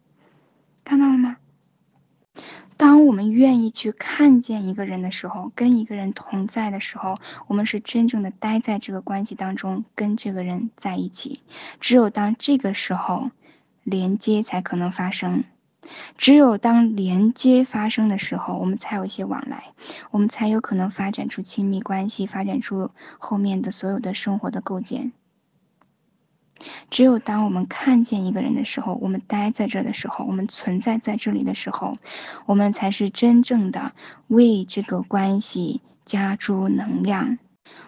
[0.83, 1.37] 看到了吗？
[2.77, 11.41] 当我们愿意去看见一个人的时候，跟一个人同在的时候，我们是真正的待在这个关系当中，跟这个人在一起。
[11.79, 13.31] 只有当这个时候，
[13.83, 15.45] 连接才可能发生。
[16.17, 19.65] 只有当连接发生的时候，我们才有一些往来，
[20.11, 25.13] 我们才有可能发展出亲密关系，发展出后面的所有的生活的构建。
[26.89, 31.97] 只有当我们看见一个人的时候，我们待在这的时候，我们存在在这里的时候，
[32.45, 33.93] 我们才是真正的
[34.27, 37.37] 为这个关系加注能量。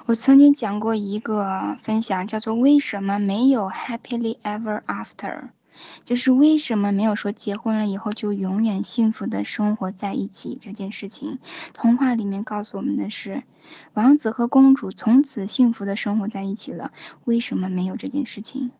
[0.05, 5.49] 我曾经讲过一个分享，叫做“为什么没有 happily ever after”，
[6.05, 11.39] 就是为什么没有说结婚了以后就永远幸福的生活在一起这件事情。
[11.73, 13.43] 童话里面告诉我们的是。
[13.93, 16.93] 王子和公主从此幸福的生活在一起了。
[17.25, 18.71] 为什么没有这件事情？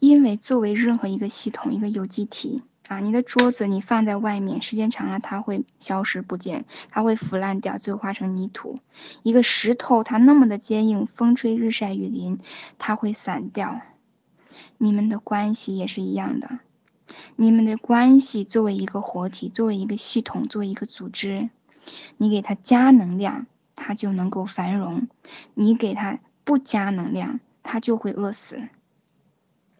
[0.00, 8.80] 因为作为任何一个系统，一个有机体啊，你的桌子你放在外面，时间长了它会消失不见，它会腐烂掉，最后化成泥土。
[9.22, 12.40] 一个石头它那么的坚硬，风吹日晒雨淋，
[12.78, 13.80] 它会散掉。
[14.76, 16.58] 你们的关系也是一样的，
[17.36, 21.50] 你们的关系作为一个活体，作为一个系统，作为一个组织。
[22.18, 25.08] 你给他加能量，他就能够繁荣；
[25.54, 28.60] 你给他不加能量，他就会饿死。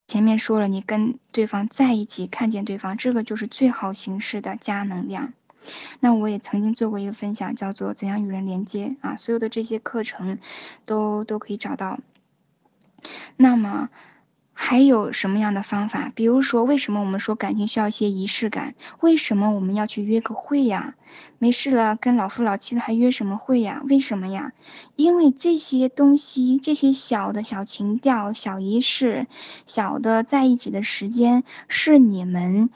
[0.07, 5.35] 前面说了，你跟对方在一起，看见对方，这个就是最好形式的加能量。
[6.01, 10.38] 那我也曾经做过一个分享，叫做怎样与人连接啊，所有的这些课程
[10.87, 12.01] 都都可以找到。
[13.37, 13.91] 那么。
[14.61, 16.11] 还有什么样的方法？
[16.16, 18.75] 比如说，为什么我们说感情需要一些仪式感？
[18.99, 20.97] 为什么我们要去约个会呀？
[21.38, 23.83] 没事了，跟老夫老妻的还约什么会呀？
[23.88, 24.53] 为什么呀？
[24.97, 29.29] 因为这些东西，这些小的小情调、小仪式、
[29.64, 32.68] 小的在一起的时间，是你们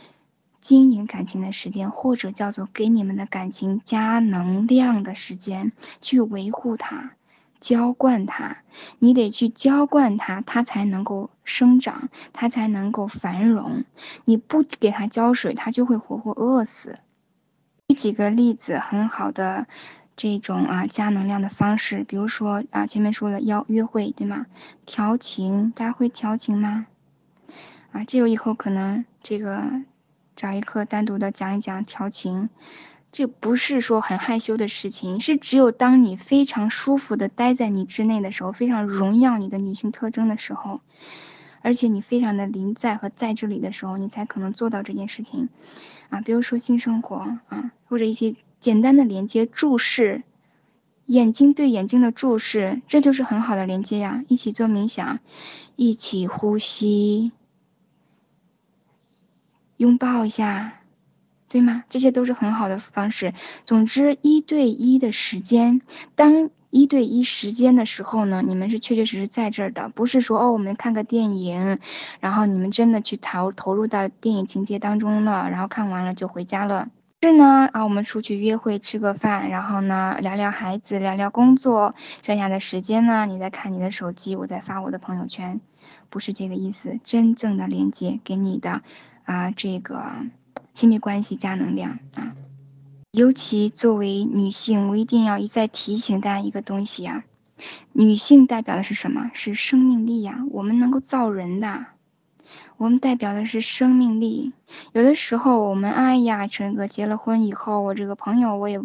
[0.61, 7.11] 经营感情的时间，或者叫做给你们的感情加能量的时间，去维护它。
[7.63, 8.59] 浇灌它，
[8.99, 13.85] 你得去浇灌它，它才能够生长，它才能够繁荣。
[14.25, 16.99] 你不给它浇水，它就会活活饿死。
[17.89, 19.69] 举几个例子，很好的
[20.17, 24.47] 这种啊加能量的方式，比如说啊前面说了邀约会，对吗？
[24.85, 26.87] 调情，大家会调情吗？
[27.93, 29.63] 啊，这个以后可能这个
[30.35, 32.51] 找一课单独的讲一讲调情。
[33.13, 40.81] 这不是说很害羞的事情，是只有当你非常舒服的待在你之内的时候，非常荣耀你的女性特征的时候，
[41.61, 45.51] 而且你非常的临在和在这里的时候，你才可能做到这件事情，
[46.09, 47.17] 啊，比如说性生活
[47.49, 50.23] 啊，或者一些简单的连接、注视，
[51.05, 54.25] 眼睛对眼睛的注视，这就是很好的连接呀。
[54.27, 55.19] 一起做冥想，
[55.77, 57.33] 一起呼吸，
[59.77, 60.79] 拥抱一下，
[61.53, 61.85] 对吗？
[61.91, 63.35] 这些都是很好的方式。
[63.67, 65.83] 总之，一对一的时间，
[66.15, 71.79] 当一对一时间的时候呢，你们是确确实实在这儿的，不是说哦，我们看个电影，
[72.21, 76.89] 然后你们真的去投投入到电影情节当中了，然后看完了就回家了。
[77.21, 85.61] 是呢，啊，我们出去约会吃个饭，然后呢聊聊孩子，聊聊工作，剩下的时间呢，你在看你的手机，我在发我的朋友圈，
[86.09, 86.99] 不是这个意思。
[87.05, 88.81] 真正的连接给你的，
[89.25, 90.03] 啊，这个
[90.75, 92.35] 亲密关系加能量啊。
[93.11, 97.25] 尤其作为女性，我一定要一再提醒大家一个东西啊，
[97.93, 99.31] 女性代表的是什么？
[99.35, 101.87] 是生命力呀，我们能够造人的。
[102.83, 104.53] 我们代表的是生命力。
[104.91, 108.81] 有的时候，我们哎呀，陈哥结了婚以后，我这个朋友我也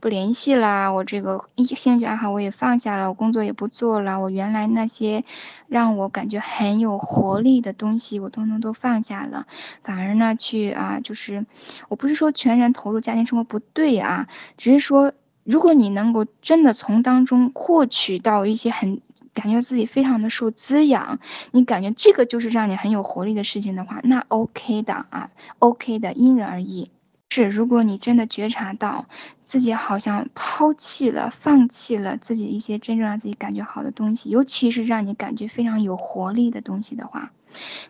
[0.00, 5.22] 不联系啦，我这个兴趣爱好我也放下了，我工作也不做了，我原来那些
[5.68, 9.46] 让我感觉很有活力的东西，我通通都放下了，
[9.84, 11.44] 反而呢，去啊，就是
[11.90, 15.12] 我不是说全然投入家庭生活不对啊，只是说，
[15.44, 19.02] 如果你能够真的从当中获取到一些很。
[19.36, 21.20] 感觉自己非常的受滋养，
[21.52, 26.90] 你感觉这个就是让你很有活力的事情的话，那 OK 的啊，OK 的，因人而异。
[27.28, 29.06] 是，如果你真的觉察到
[29.44, 37.32] 自己好像抛弃了、放弃了自己一些真正让自己感觉好的东西，尤其是让你感觉非常有活力的东西的话，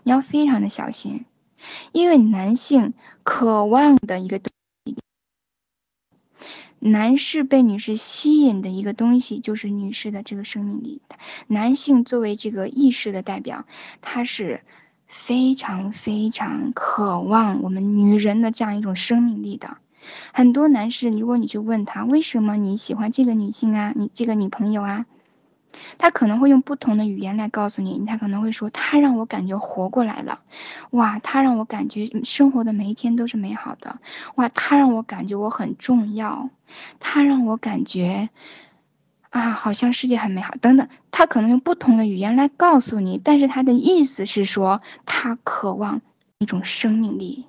[0.03, 1.27] 你要非常的小心，
[1.93, 2.93] 因为男性
[3.23, 4.41] 渴望的一个。
[6.87, 11.03] 男士被女士吸引的一个东西，就是女士的这个生命力。
[11.47, 13.65] 男性作为这个意识的代表，
[14.01, 14.63] 他是
[15.07, 19.79] 非常非常渴望我们女人的这样一种生命力的。
[20.33, 25.07] 很多男士，如果你去问他为什么你喜欢这个女性啊，你这个女朋友啊？
[25.99, 30.41] 他可能会用不同的语言来告诉你，他可能会说，他让我感觉活过来了，
[30.91, 33.99] 哇，他让我感觉生活的每一天都是美好的，
[34.37, 36.51] 哇，他让我感觉我很重要，
[37.01, 38.31] 他让我感觉，
[39.31, 46.01] 啊，好像世界很美好，等等，他可能用不同的语言来告诉你，但是他的意思是说，他渴望
[46.39, 47.47] 一种生命力。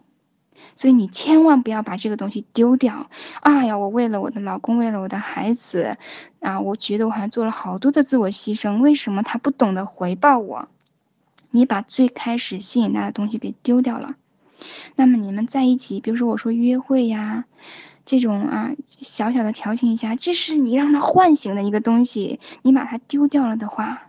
[0.77, 3.09] 所以你千万不要把这个东西丢掉。
[3.41, 5.97] 哎呀，我为了我的老公，为了我的孩子，
[6.39, 8.79] 啊，我觉得我好像做了好多的自我牺牲。
[8.79, 10.69] 为什么他不懂得回报我？
[11.49, 14.15] 你把最开始吸引他的东西给丢掉了。
[14.95, 17.45] 那么你们在一起，比如说我说约会呀，
[18.05, 22.39] 这种啊小小的调情一下，这是你让他唤醒的一个东西。
[22.61, 24.03] 你把它丢掉了的话，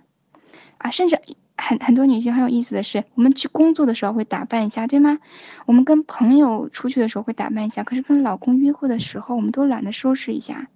[0.77, 1.21] 啊，甚至。
[1.61, 5.19] 很很多女性很有意思的是，我们去工作的时候会打扮一下，对吗？
[5.67, 10.69] 我们跟朋友出去的时候会打扮一下，可是跟老公约会的时候，我们都懒得收拾一下。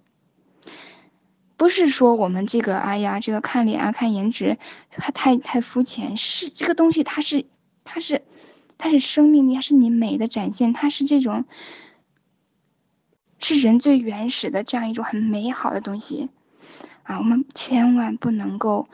[1.55, 4.57] 不是说我们这个，哎呀，这个看脸啊，看颜值，
[4.91, 6.17] 太太太肤浅。
[6.17, 7.45] 是这个东西，它是，
[7.85, 8.21] 它是，
[8.77, 11.45] 它是生命力，它是你美的展现，它是这种，
[13.39, 16.29] 是人最原始的这样一种很美好的东西
[17.03, 17.19] 啊！
[17.19, 18.89] 我们千万不能够。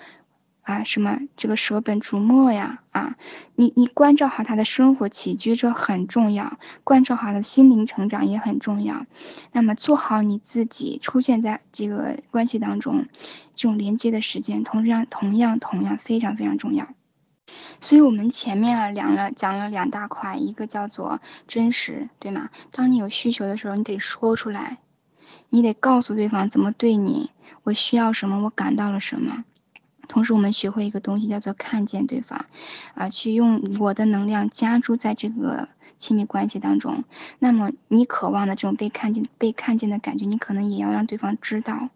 [0.70, 2.84] 啊，什么这个舍本逐末呀？
[2.92, 3.16] 啊，
[3.56, 9.08] 你你关照好他的生活起居，这很重要；关照好他的心灵成长也很重要。
[9.52, 13.08] 那么做好你自己，出现在这个关系当中，
[13.56, 16.88] 这种连接的时间，同样同样同样非常非常重要。
[17.82, 22.52] 所以我们前面啊两了讲了两大块，一个叫做真实，对吗？
[22.72, 24.78] 当你有需求的时候，你得说出来，
[25.50, 27.32] 你得告诉对方怎么对你，
[27.64, 29.46] 我需要什么，我感到了什么。
[30.10, 32.48] 同时，我们学会一个东西，叫做看见对方，
[32.96, 37.06] 啊，去用我的能量加注在这个亲密关系当中。
[37.40, 41.90] 那么，你渴望的这种被看见、被看见的感觉，你可能也要让对方知道。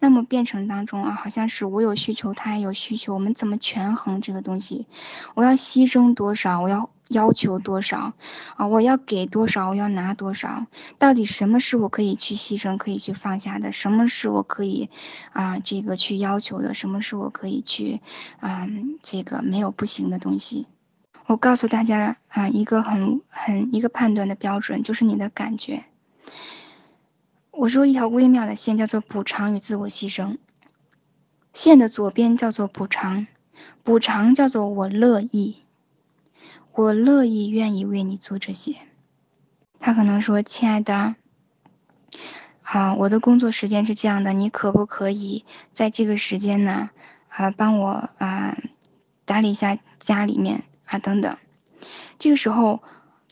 [0.00, 4.86] 那么，变成当中啊，好像是我有需求，他也有需求，我们怎么权衡这个东西？
[5.34, 6.60] 我要牺牲多少？
[6.60, 6.90] 我要。
[7.08, 8.14] 要求多少
[8.56, 8.66] 啊？
[8.66, 9.70] 我要给多少？
[9.70, 10.66] 我要拿多少？
[10.98, 13.72] 到底什么是我可以去牺牲、可以去放下的？
[13.72, 14.90] 什么是我可以
[15.32, 16.74] 啊这个去要求的？
[16.74, 18.00] 什么是我可以去
[18.40, 18.66] 啊
[19.02, 20.66] 这个没有不行的东西？
[21.26, 25.84] 我告诉大家啊，一个很很一个判断的标准就是你的感觉。
[27.50, 30.36] 我说一条微妙的线叫做补偿与自我牺牲，
[31.52, 33.26] 线的左边叫做补偿，
[33.82, 35.56] 补偿叫做我乐意。
[36.76, 38.76] 我乐意愿意为你做这些。
[39.80, 41.14] 他可能说：“亲爱的，
[42.60, 46.90] 好，我的工作时间是这样的，你可不可以在这个时间呢？
[47.28, 48.58] 啊，帮我啊
[49.24, 51.38] 打理一下家里面啊等等。”
[52.18, 52.82] 这个时候，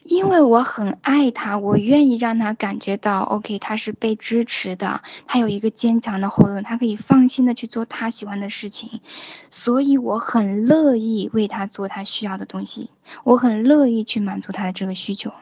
[0.04, 9.02] 因为我很爱他，我愿意让他感觉到，OK，他是被支持的，他有一个坚强的后盾，他可以放心的去做他喜欢的事情，
[9.50, 12.90] 所以我很乐意为他做他需要的东西，
[13.24, 15.32] 我很乐意去满足他的这个需求。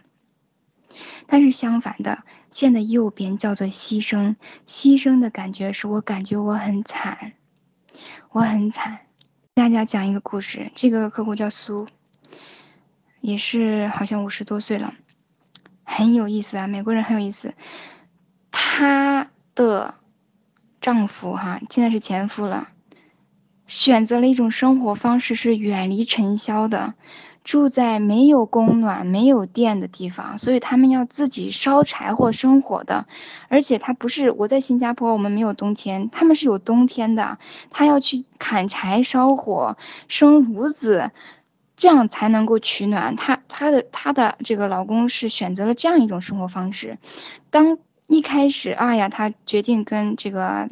[1.27, 4.37] 但是相反的，线的右边叫做牺牲，
[4.67, 7.33] 牺牲的感觉是我感觉我很惨，
[8.31, 9.01] 我很惨。
[9.55, 11.89] 大家讲一个故事，这个客户叫苏。
[13.21, 14.95] 也是好像五十多岁了，
[15.85, 17.55] 很有意思啊，美国人很有意思。
[18.51, 19.95] 她的
[20.81, 22.71] 丈夫哈，现在是前夫了，
[23.69, 26.95] 选择了一种生活方式，是远离尘嚣的，
[27.45, 33.07] 住在没有供暖、没有电的地方，所以他们要自己烧柴火生火的。
[33.49, 37.39] 而且他不是我在新加坡，我们没有冬天，他们是有冬天的，
[37.71, 39.77] 他要去砍柴烧火
[40.09, 41.11] 生炉子。
[41.75, 43.17] 这样才能够取暖。
[43.17, 46.99] 她她的她的这个老公是选择了这样一种生活方式。
[47.51, 47.77] 当
[48.07, 50.69] 一开始，哎呀，她决定跟这个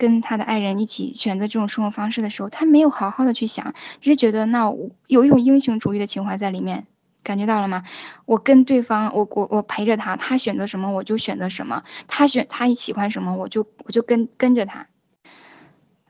[0.00, 4.72] 跟他的爱人一起选择这种生活方式的时候，她没有好好的去想，只是觉得那
[5.06, 6.86] 有一种英雄主义的情怀在里面，
[7.22, 7.84] 感觉到了吗？
[8.24, 14.86] 我跟对方，我我我陪着他，他选择什么我就选择什么，他选他喜欢什么我就我就跟跟着他。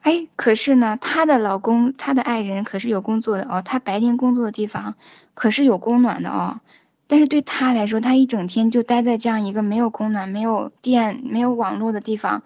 [0.02, 4.94] 哎，可是呢，她的老公，她的爱人可是有工作的哦，他白天工作的地方
[5.34, 6.60] 可是有供暖的哦，
[7.06, 12.44] 但是对他来说，他一整天就待在这样一个没有供暖、没有电、没有网络的地方，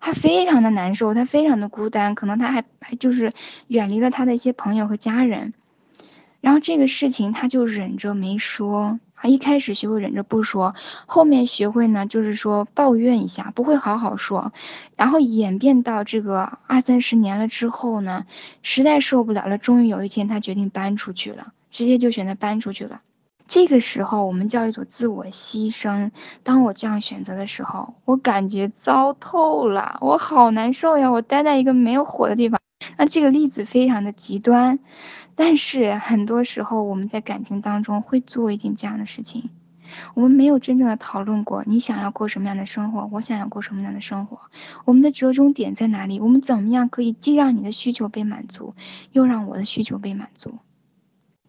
[0.00, 3.32] 他非常的难受，他非常的孤单，可能他还还就是
[3.68, 5.52] 远离了他的一些朋友和家人，
[6.40, 8.98] 然后这个事情他就忍着没说。
[9.22, 10.74] 他一开始学会忍着不说，
[11.04, 14.54] 后面学会呢，就是说抱怨一下，不会好好说，
[14.96, 18.24] 然后演变到这个二三十年了之后呢，
[18.62, 23.02] 实在受不了了，终于有一天他决定搬出去了，直接就选择搬出去了。
[23.50, 26.12] 这个时候我们叫一种自我牺牲。
[26.44, 31.10] 当我这样选择的时候，我感觉糟透了，我好难受呀！
[31.10, 32.60] 我待在一个没有火的地方。
[32.96, 34.78] 那这个例子非常的极端。
[35.34, 39.50] 但是很多时候，我们在感情当中会做一点这样的事情，
[40.14, 44.38] 我们没有真正的讨论过你想要过什么样的生活，我想要过什么样的生活，
[44.84, 46.20] 我们的折中点在哪里？
[46.20, 48.76] 我们怎么样可以既让你的需求被满足，
[49.10, 50.54] 又让我的需求被满足？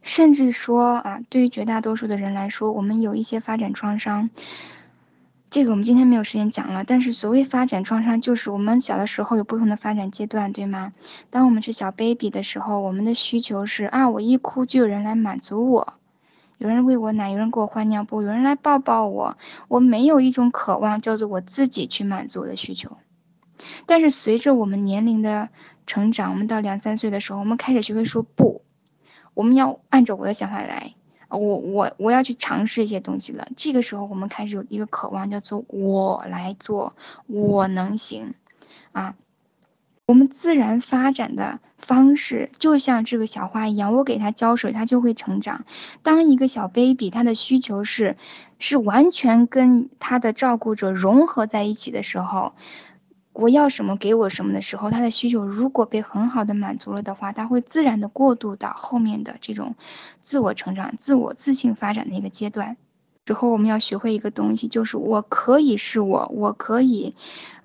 [0.01, 4.29] 甚至说啊，对于绝大多数的人来说，我们有一些发展创伤。
[5.49, 10.93] 这个我们今天没有时间讲了，但是所谓发展创伤，就是我们小的时候有不同的发展阶段，对吗？
[11.29, 15.95] 当我们是小 baby 的时候，我们的需求是啊，我一哭就有人来满足我，
[16.57, 19.37] 有人喂我奶，有人给我换尿布，有人来抱抱我，
[19.67, 22.97] 我没有一种渴望叫做我自己去满足我的需求。
[23.85, 25.49] 但是随着我们年龄的
[25.85, 28.60] 成长，我们到两三岁的时候，我们开始学会说不，
[29.33, 30.93] 我们要按照我的想法来。
[31.29, 33.47] 我我我要去尝试一些东西了。
[33.55, 36.93] 这个时候，我们开始有一个渴望，叫做我来做，
[37.27, 38.33] 我能行，
[38.91, 39.15] 啊，
[40.05, 45.63] 我们自然发展的方式就像这个小花一样，我给它浇水，它就会成长。
[46.03, 48.17] 当一个小 baby，它的需求是
[48.59, 52.51] 是完全跟它的照顾者融合在一起的时候。
[53.33, 59.75] 我要什么给我什么的时候，他的需求如果被很好的满足了的话，他会自然的过渡到后面的这种
[60.23, 62.77] 自我成长、自我自信发展的一个阶段。
[63.25, 67.15] 之后我们要学会一个东西，就是我可以是我，我可以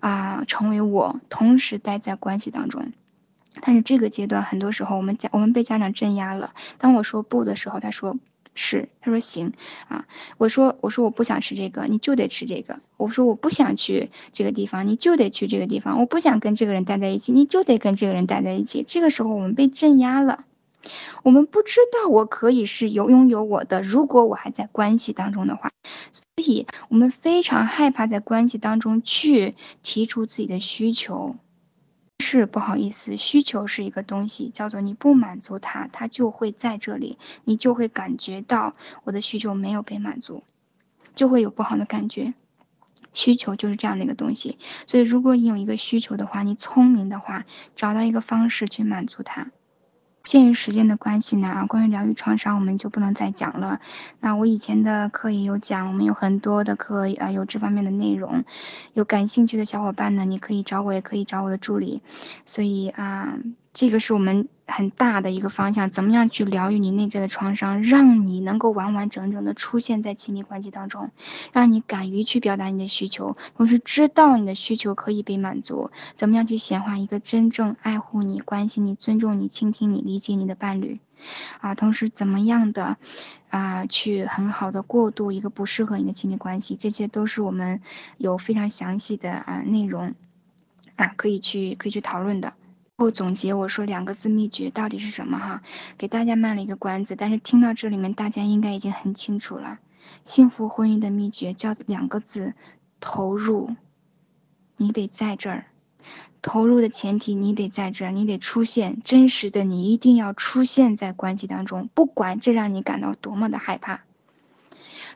[0.01, 2.93] 啊成为我，同时待在关系当中。
[3.61, 6.55] 但是这个阶段很多时候我们家我们被家长镇压了。
[6.79, 8.17] 当我说不的时候，他说。
[8.57, 9.53] 是，他说行
[9.87, 10.07] 啊，
[10.39, 12.81] 我说我说我不想吃这个，你就得吃这个。
[12.97, 16.01] 我说我不想去这个地方，你就得去这个地方。
[16.01, 18.85] 我不想跟这个人待在一起，你就得跟这个人待在一起。
[18.89, 20.47] 这个时候我们被镇压了，
[21.23, 25.71] 我们不知道我可以是有拥有我的，如果我还在关系当中的话，
[26.13, 31.37] 所以我们非常害怕在关系当中去提出自己的需求。
[32.19, 40.43] 是不好意思，需求是一个东西，叫做你不满足它，它就会在这里，你就会感觉到我的需求没有被满足，
[41.15, 42.35] 就会有不好的感觉。
[43.13, 47.45] 需求就是这样的一个东西，所以如果你有一个需求的话，你聪明的话，
[47.75, 49.51] 找到一个方式去满足它。
[50.27, 53.81] 鉴于时间的关系呢，啊，关于疗愈创伤我们就不能再讲了。
[54.21, 58.45] 那我以前的课也有讲，我们有很多的课啊，有这方面的内容。
[58.93, 62.03] 有感兴趣的小伙伴呢，你可以找我，也可以找我的助理。
[62.45, 63.39] 所以啊。
[63.77, 71.11] 这个是我们很大的一个方向，怎么样去疗愈你内在的创伤，让你能够完完整整的出现在亲密关系当中，
[71.53, 75.91] 让你敢于去表达你的需求，同时知道你的需求可以被满足。
[76.17, 80.99] 怎么样去显化一个真正爱护你、关心你、尊重你、倾听你、理解你的伴侣？
[81.61, 82.97] 啊，同时怎么样的
[83.51, 87.83] 啊去很好的过渡一个不适合你的亲密关系，这些都是我们
[88.17, 90.15] 有非常详细的啊内容
[90.97, 92.55] 啊可以去可以去讨论的。
[92.99, 95.63] 后总结我说两个字秘诀到底是什么哈，
[95.99, 99.79] 给大家卖了一个关子，但是听到这里面大家应该已经很清楚了。
[100.25, 102.55] 幸福婚姻的秘诀叫两个字：
[102.99, 103.71] 投入。
[104.79, 105.67] 你得在这儿。
[106.41, 114.05] 投入的前提，你得在这儿，你得出现真实的，你一定要出现在关系当中，不管这让你感到多么的害怕。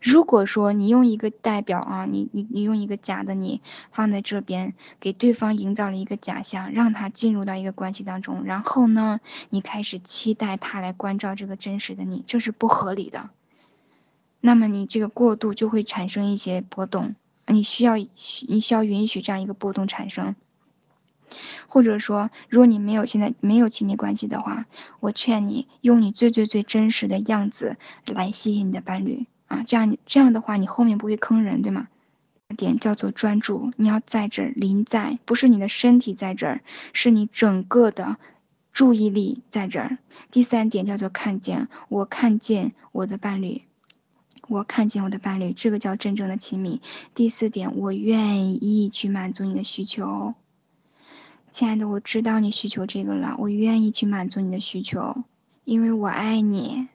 [0.00, 3.60] 如果说你用一个代表啊，你你你用一个假的你
[3.92, 9.20] 放在这边，给对方营造了一个假象，让他进入到一个关系当中，然后呢，
[9.50, 13.28] 你开始期待他来关照这个真实的你，这是不合理的。
[14.40, 17.14] 那么你这个过渡就会产生一些波动，
[17.46, 20.34] 你需要你需要允许这样一个波动产生。
[21.68, 24.66] 或者说，如果你没有现在没有亲密关系的话，
[24.98, 27.76] 我劝你用你最最最真实的样子
[28.06, 31.88] 来吸引你的伴侣啊，这样这样的话，你后面不会坑人，对吗？
[32.56, 36.60] 点叫做专注，你要在这儿临在，不是你的身体在这儿，
[36.92, 38.16] 是你整个的
[38.72, 39.98] 注意力在这儿。
[40.30, 43.62] 第三点叫做看见，我看见我的伴侣，
[44.46, 46.80] 我看见我的伴侣，这个叫真正的亲密。
[47.16, 50.34] 第四点，我愿意去满足你的需求。
[51.50, 55.24] 亲爱的，我知道你需求这个了，我愿意去满足你的需求，
[55.64, 56.86] 因为我爱你。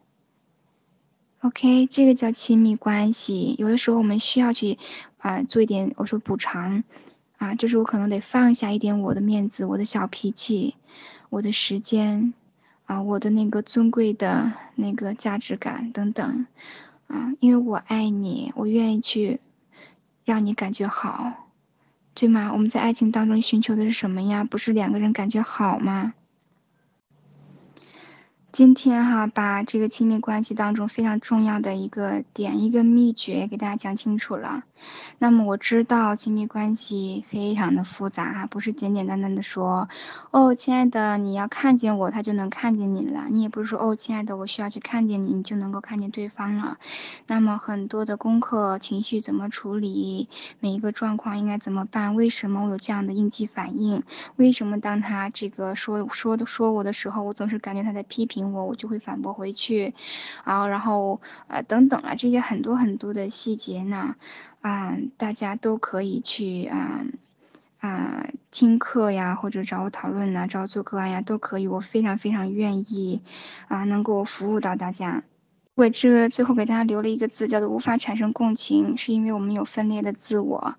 [1.46, 3.54] OK，这个叫亲密关系。
[3.60, 4.80] 有的时候我们需要去
[5.20, 6.84] 啊做一点，我说补偿
[7.38, 10.74] 啊，就是我可能得放下一点我的面子、我的小脾气、
[11.30, 12.34] 我的时间
[12.86, 16.48] 啊、我的那个尊贵的那个价值感等等
[17.06, 19.40] 啊，因为我爱你，我愿意去
[20.24, 21.32] 让你感觉好。
[22.16, 22.54] 对吗？
[22.54, 24.44] 我们在爱情当中寻求的是什么呀？
[24.44, 26.16] 不是两个人感觉好吗？
[28.56, 34.64] 今天哈，把这个亲密关系当中非常重要的一个点、一个秘诀给大家讲清楚了。
[35.18, 39.90] 那么我知道亲密关系非常的复杂，不是简简单单的说，
[40.32, 43.26] 哦，亲爱的，你要看见我，他就能看见你了。
[43.30, 46.78] 你也不是说，哦，亲爱的，我需要去看见你，你就能够看见对方了。
[47.28, 50.30] 那么很多的功课、情绪怎么处理，
[50.62, 52.16] 每一个状况应该怎么办？
[52.16, 54.04] 为什么我有这样的应激反应？
[54.38, 58.45] 为什么当他这个说说说我的时候，我总是感觉他在批评？
[58.54, 59.94] 我我就会反驳回去，
[60.44, 64.16] 啊，然后呃等等啊，这些很多很多的细节呢，
[64.62, 67.06] 啊，大家都可以去啊
[67.80, 73.22] 啊听课呀，或者找我讨论呐，找我做个案呀，都可以，我非常非常愿意
[73.68, 75.24] 啊，能够服务到大家。
[75.78, 80.76] 我这最后给大家留了一个字，叫做无法产生共情，是因为我们有分裂的自我，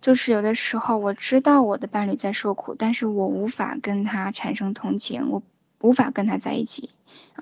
[0.00, 5.40] 就是有的时候我知道我的伴侣在受苦，但是我无法跟他产生同情，我
[5.82, 6.90] 无法跟他在一起。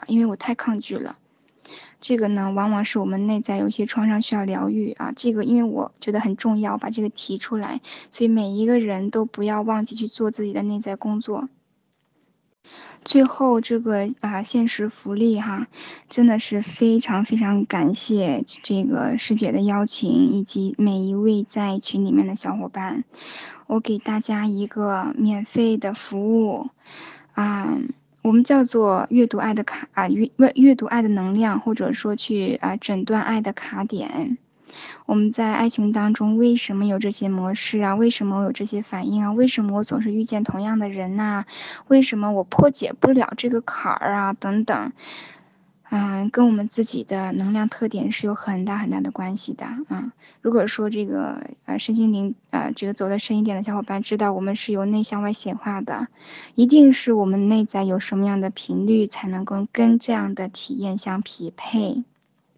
[0.07, 1.17] 因为我太抗拒了，
[2.01, 5.13] 这个呢，往往是我们内在有些创伤需要疗愈啊。
[5.17, 7.81] 这个因为我觉得很重要，把这个提出来，
[8.11, 11.49] 所以每一个人都不要忘记去做自己的内在工作。
[13.05, 15.69] 最后这个啊，现实福利哈，
[16.11, 23.05] 真的是非常非常感谢这个师姐的邀请，以及每一位在群里面的小伙伴，
[23.67, 26.69] 我给大家一个免费的服务
[27.33, 27.79] 啊。
[28.23, 34.39] 我们叫做阅读爱的卡啊，阅阅读爱的能量，或者说去啊诊断爱的卡点。
[35.07, 37.95] 我们在爱情当中为什么有这些模式啊？
[37.95, 39.33] 为什么我有这些反应啊？
[39.33, 41.47] 为什么我总是遇见同样的人呐？
[41.87, 44.33] 为什么我破解不了这个坎儿啊？
[44.35, 44.93] 等等。
[45.91, 50.13] 嗯，跟我们自己的能量特点是有很大很大的关系的啊。
[50.43, 56.09] 如果说这个呃身心灵呃这个走的深一点的小伙伴知道，我们是由内向外显化的，
[56.55, 62.05] 一定是我们内在有什么样的频率才能够跟这样的体验相匹配。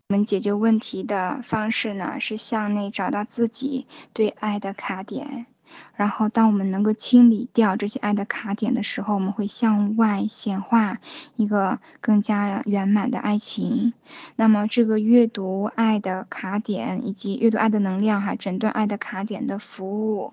[0.09, 5.47] 我们解决问题的方式呢，是向内找到自己对爱的卡点。
[5.95, 10.99] 然后，当我们能够清理掉这些爱的卡点的时候，我们会向外显化
[11.37, 13.93] 一个更加圆满的爱情。
[14.37, 20.33] 那么，这个阅读爱的卡点以及阅读爱的能量哈，诊断爱的卡点的服务，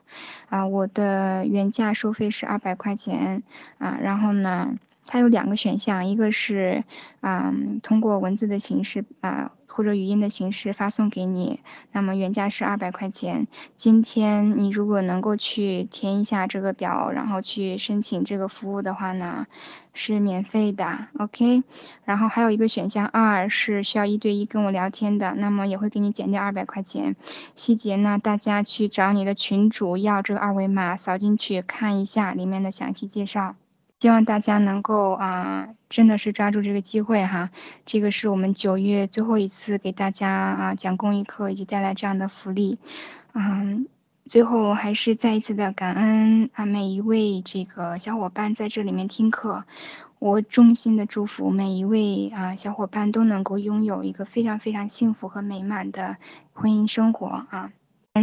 [0.50, 3.44] 啊，我的原价收费是二百块钱
[3.78, 3.98] 啊。
[4.02, 4.76] 然后呢，
[5.06, 6.84] 它有两个选项，一个是
[7.20, 9.52] 啊，通过文字的形式啊。
[9.78, 11.60] 或者语音的形式发送给你，
[11.92, 13.46] 那么原价是二百块钱。
[13.76, 19.46] 今天你如果能够去填一下这个表，然后去申请这个服务的话呢，
[19.94, 21.62] 是免费的，OK。
[22.06, 27.16] 然后还有一个选项二是需要一对一跟我聊天的，那么也会给你减掉二百块钱。
[27.54, 33.56] 细节呢，大家去找你的群主要这个二维码，扫进去看一下里面的详细介绍。
[34.00, 37.50] 希望大家能够啊，真的是抓住这个机会哈。
[37.84, 42.78] 这个是我们九月最后一次给大家啊讲公益课，以及带来这样的福利。
[43.34, 43.88] 嗯，
[44.28, 49.64] 最后还是再一次的感恩啊每一位这个小伙伴在这里面听课。
[50.20, 56.18] 我衷心的祝福每一位啊小伙伴都能够拥有一个非常非常幸福和美满的
[56.54, 57.72] 婚姻生活啊。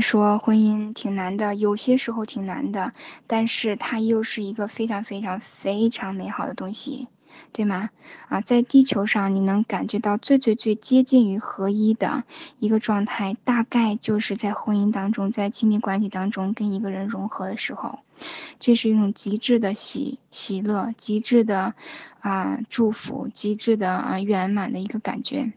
[0.00, 2.92] 说婚姻挺难的，有些时候挺难的，
[3.26, 7.08] 但是它又是一个非常非常非常美好的东西，
[7.52, 7.90] 对吗？
[8.28, 12.24] 啊，在地球上你能感觉到最最最接近于合一的
[12.58, 17.98] 一个状态，大概就是在婚姻当中，在亲密关系当中跟一个人融合的时候，
[18.60, 21.74] 这是一种极致的喜喜乐，极致的
[22.20, 25.52] 啊祝福，极致的啊圆满的一个感觉。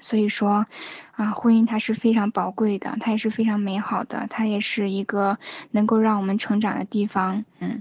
[0.00, 0.66] 所以说，
[1.12, 5.38] 啊，婚姻它是非常宝贵的，它也是非常美好的，它也是一个
[5.70, 7.44] 能够让我们成长的地方。
[7.60, 7.80] 嗯，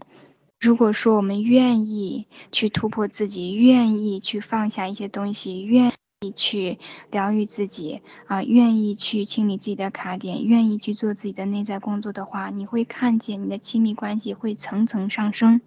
[0.60, 5.92] 如果说我们愿意去突破自己，愿意去放下一些东西，愿。
[6.32, 6.80] 去
[7.12, 15.62] 疗愈自己啊，愿意去清理自己的卡点，愿意去做自己的内在工作的话，你会看见你的亲密关系会层层上升，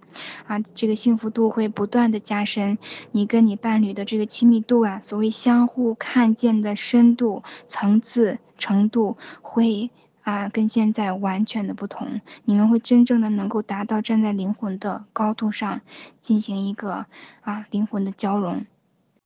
[0.46, 2.78] 啊，这个幸福度会不断的加深，
[3.12, 9.90] 你跟你伴侣的这个亲密度啊，所谓相互看见的深度、层次、程度会
[10.22, 15.80] 啊，跟现在完全的不同，你们会真正的能够达到站在灵魂的高度上
[16.20, 17.06] 进行一个
[17.40, 18.66] 啊灵魂的交融。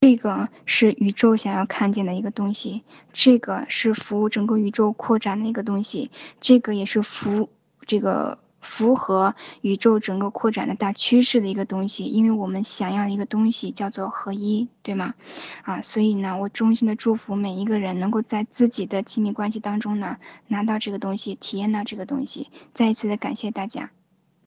[0.03, 2.83] 这个是宇宙想要看见的一个东西，
[3.13, 7.49] 这个是服务整个宇宙扩展的一个东西，这个也是符
[7.87, 15.15] 这个符合宇宙整个扩展的大趋势的一个东西，因为我们想要一个东西叫做合一，对吗？
[15.63, 20.17] 啊，所以呢，我衷心的祝福每一个人能够在自己的亲密关系当中呢
[20.49, 22.49] 拿到这个东西，体验到这个东西。
[22.75, 23.93] 再一次的感谢大家。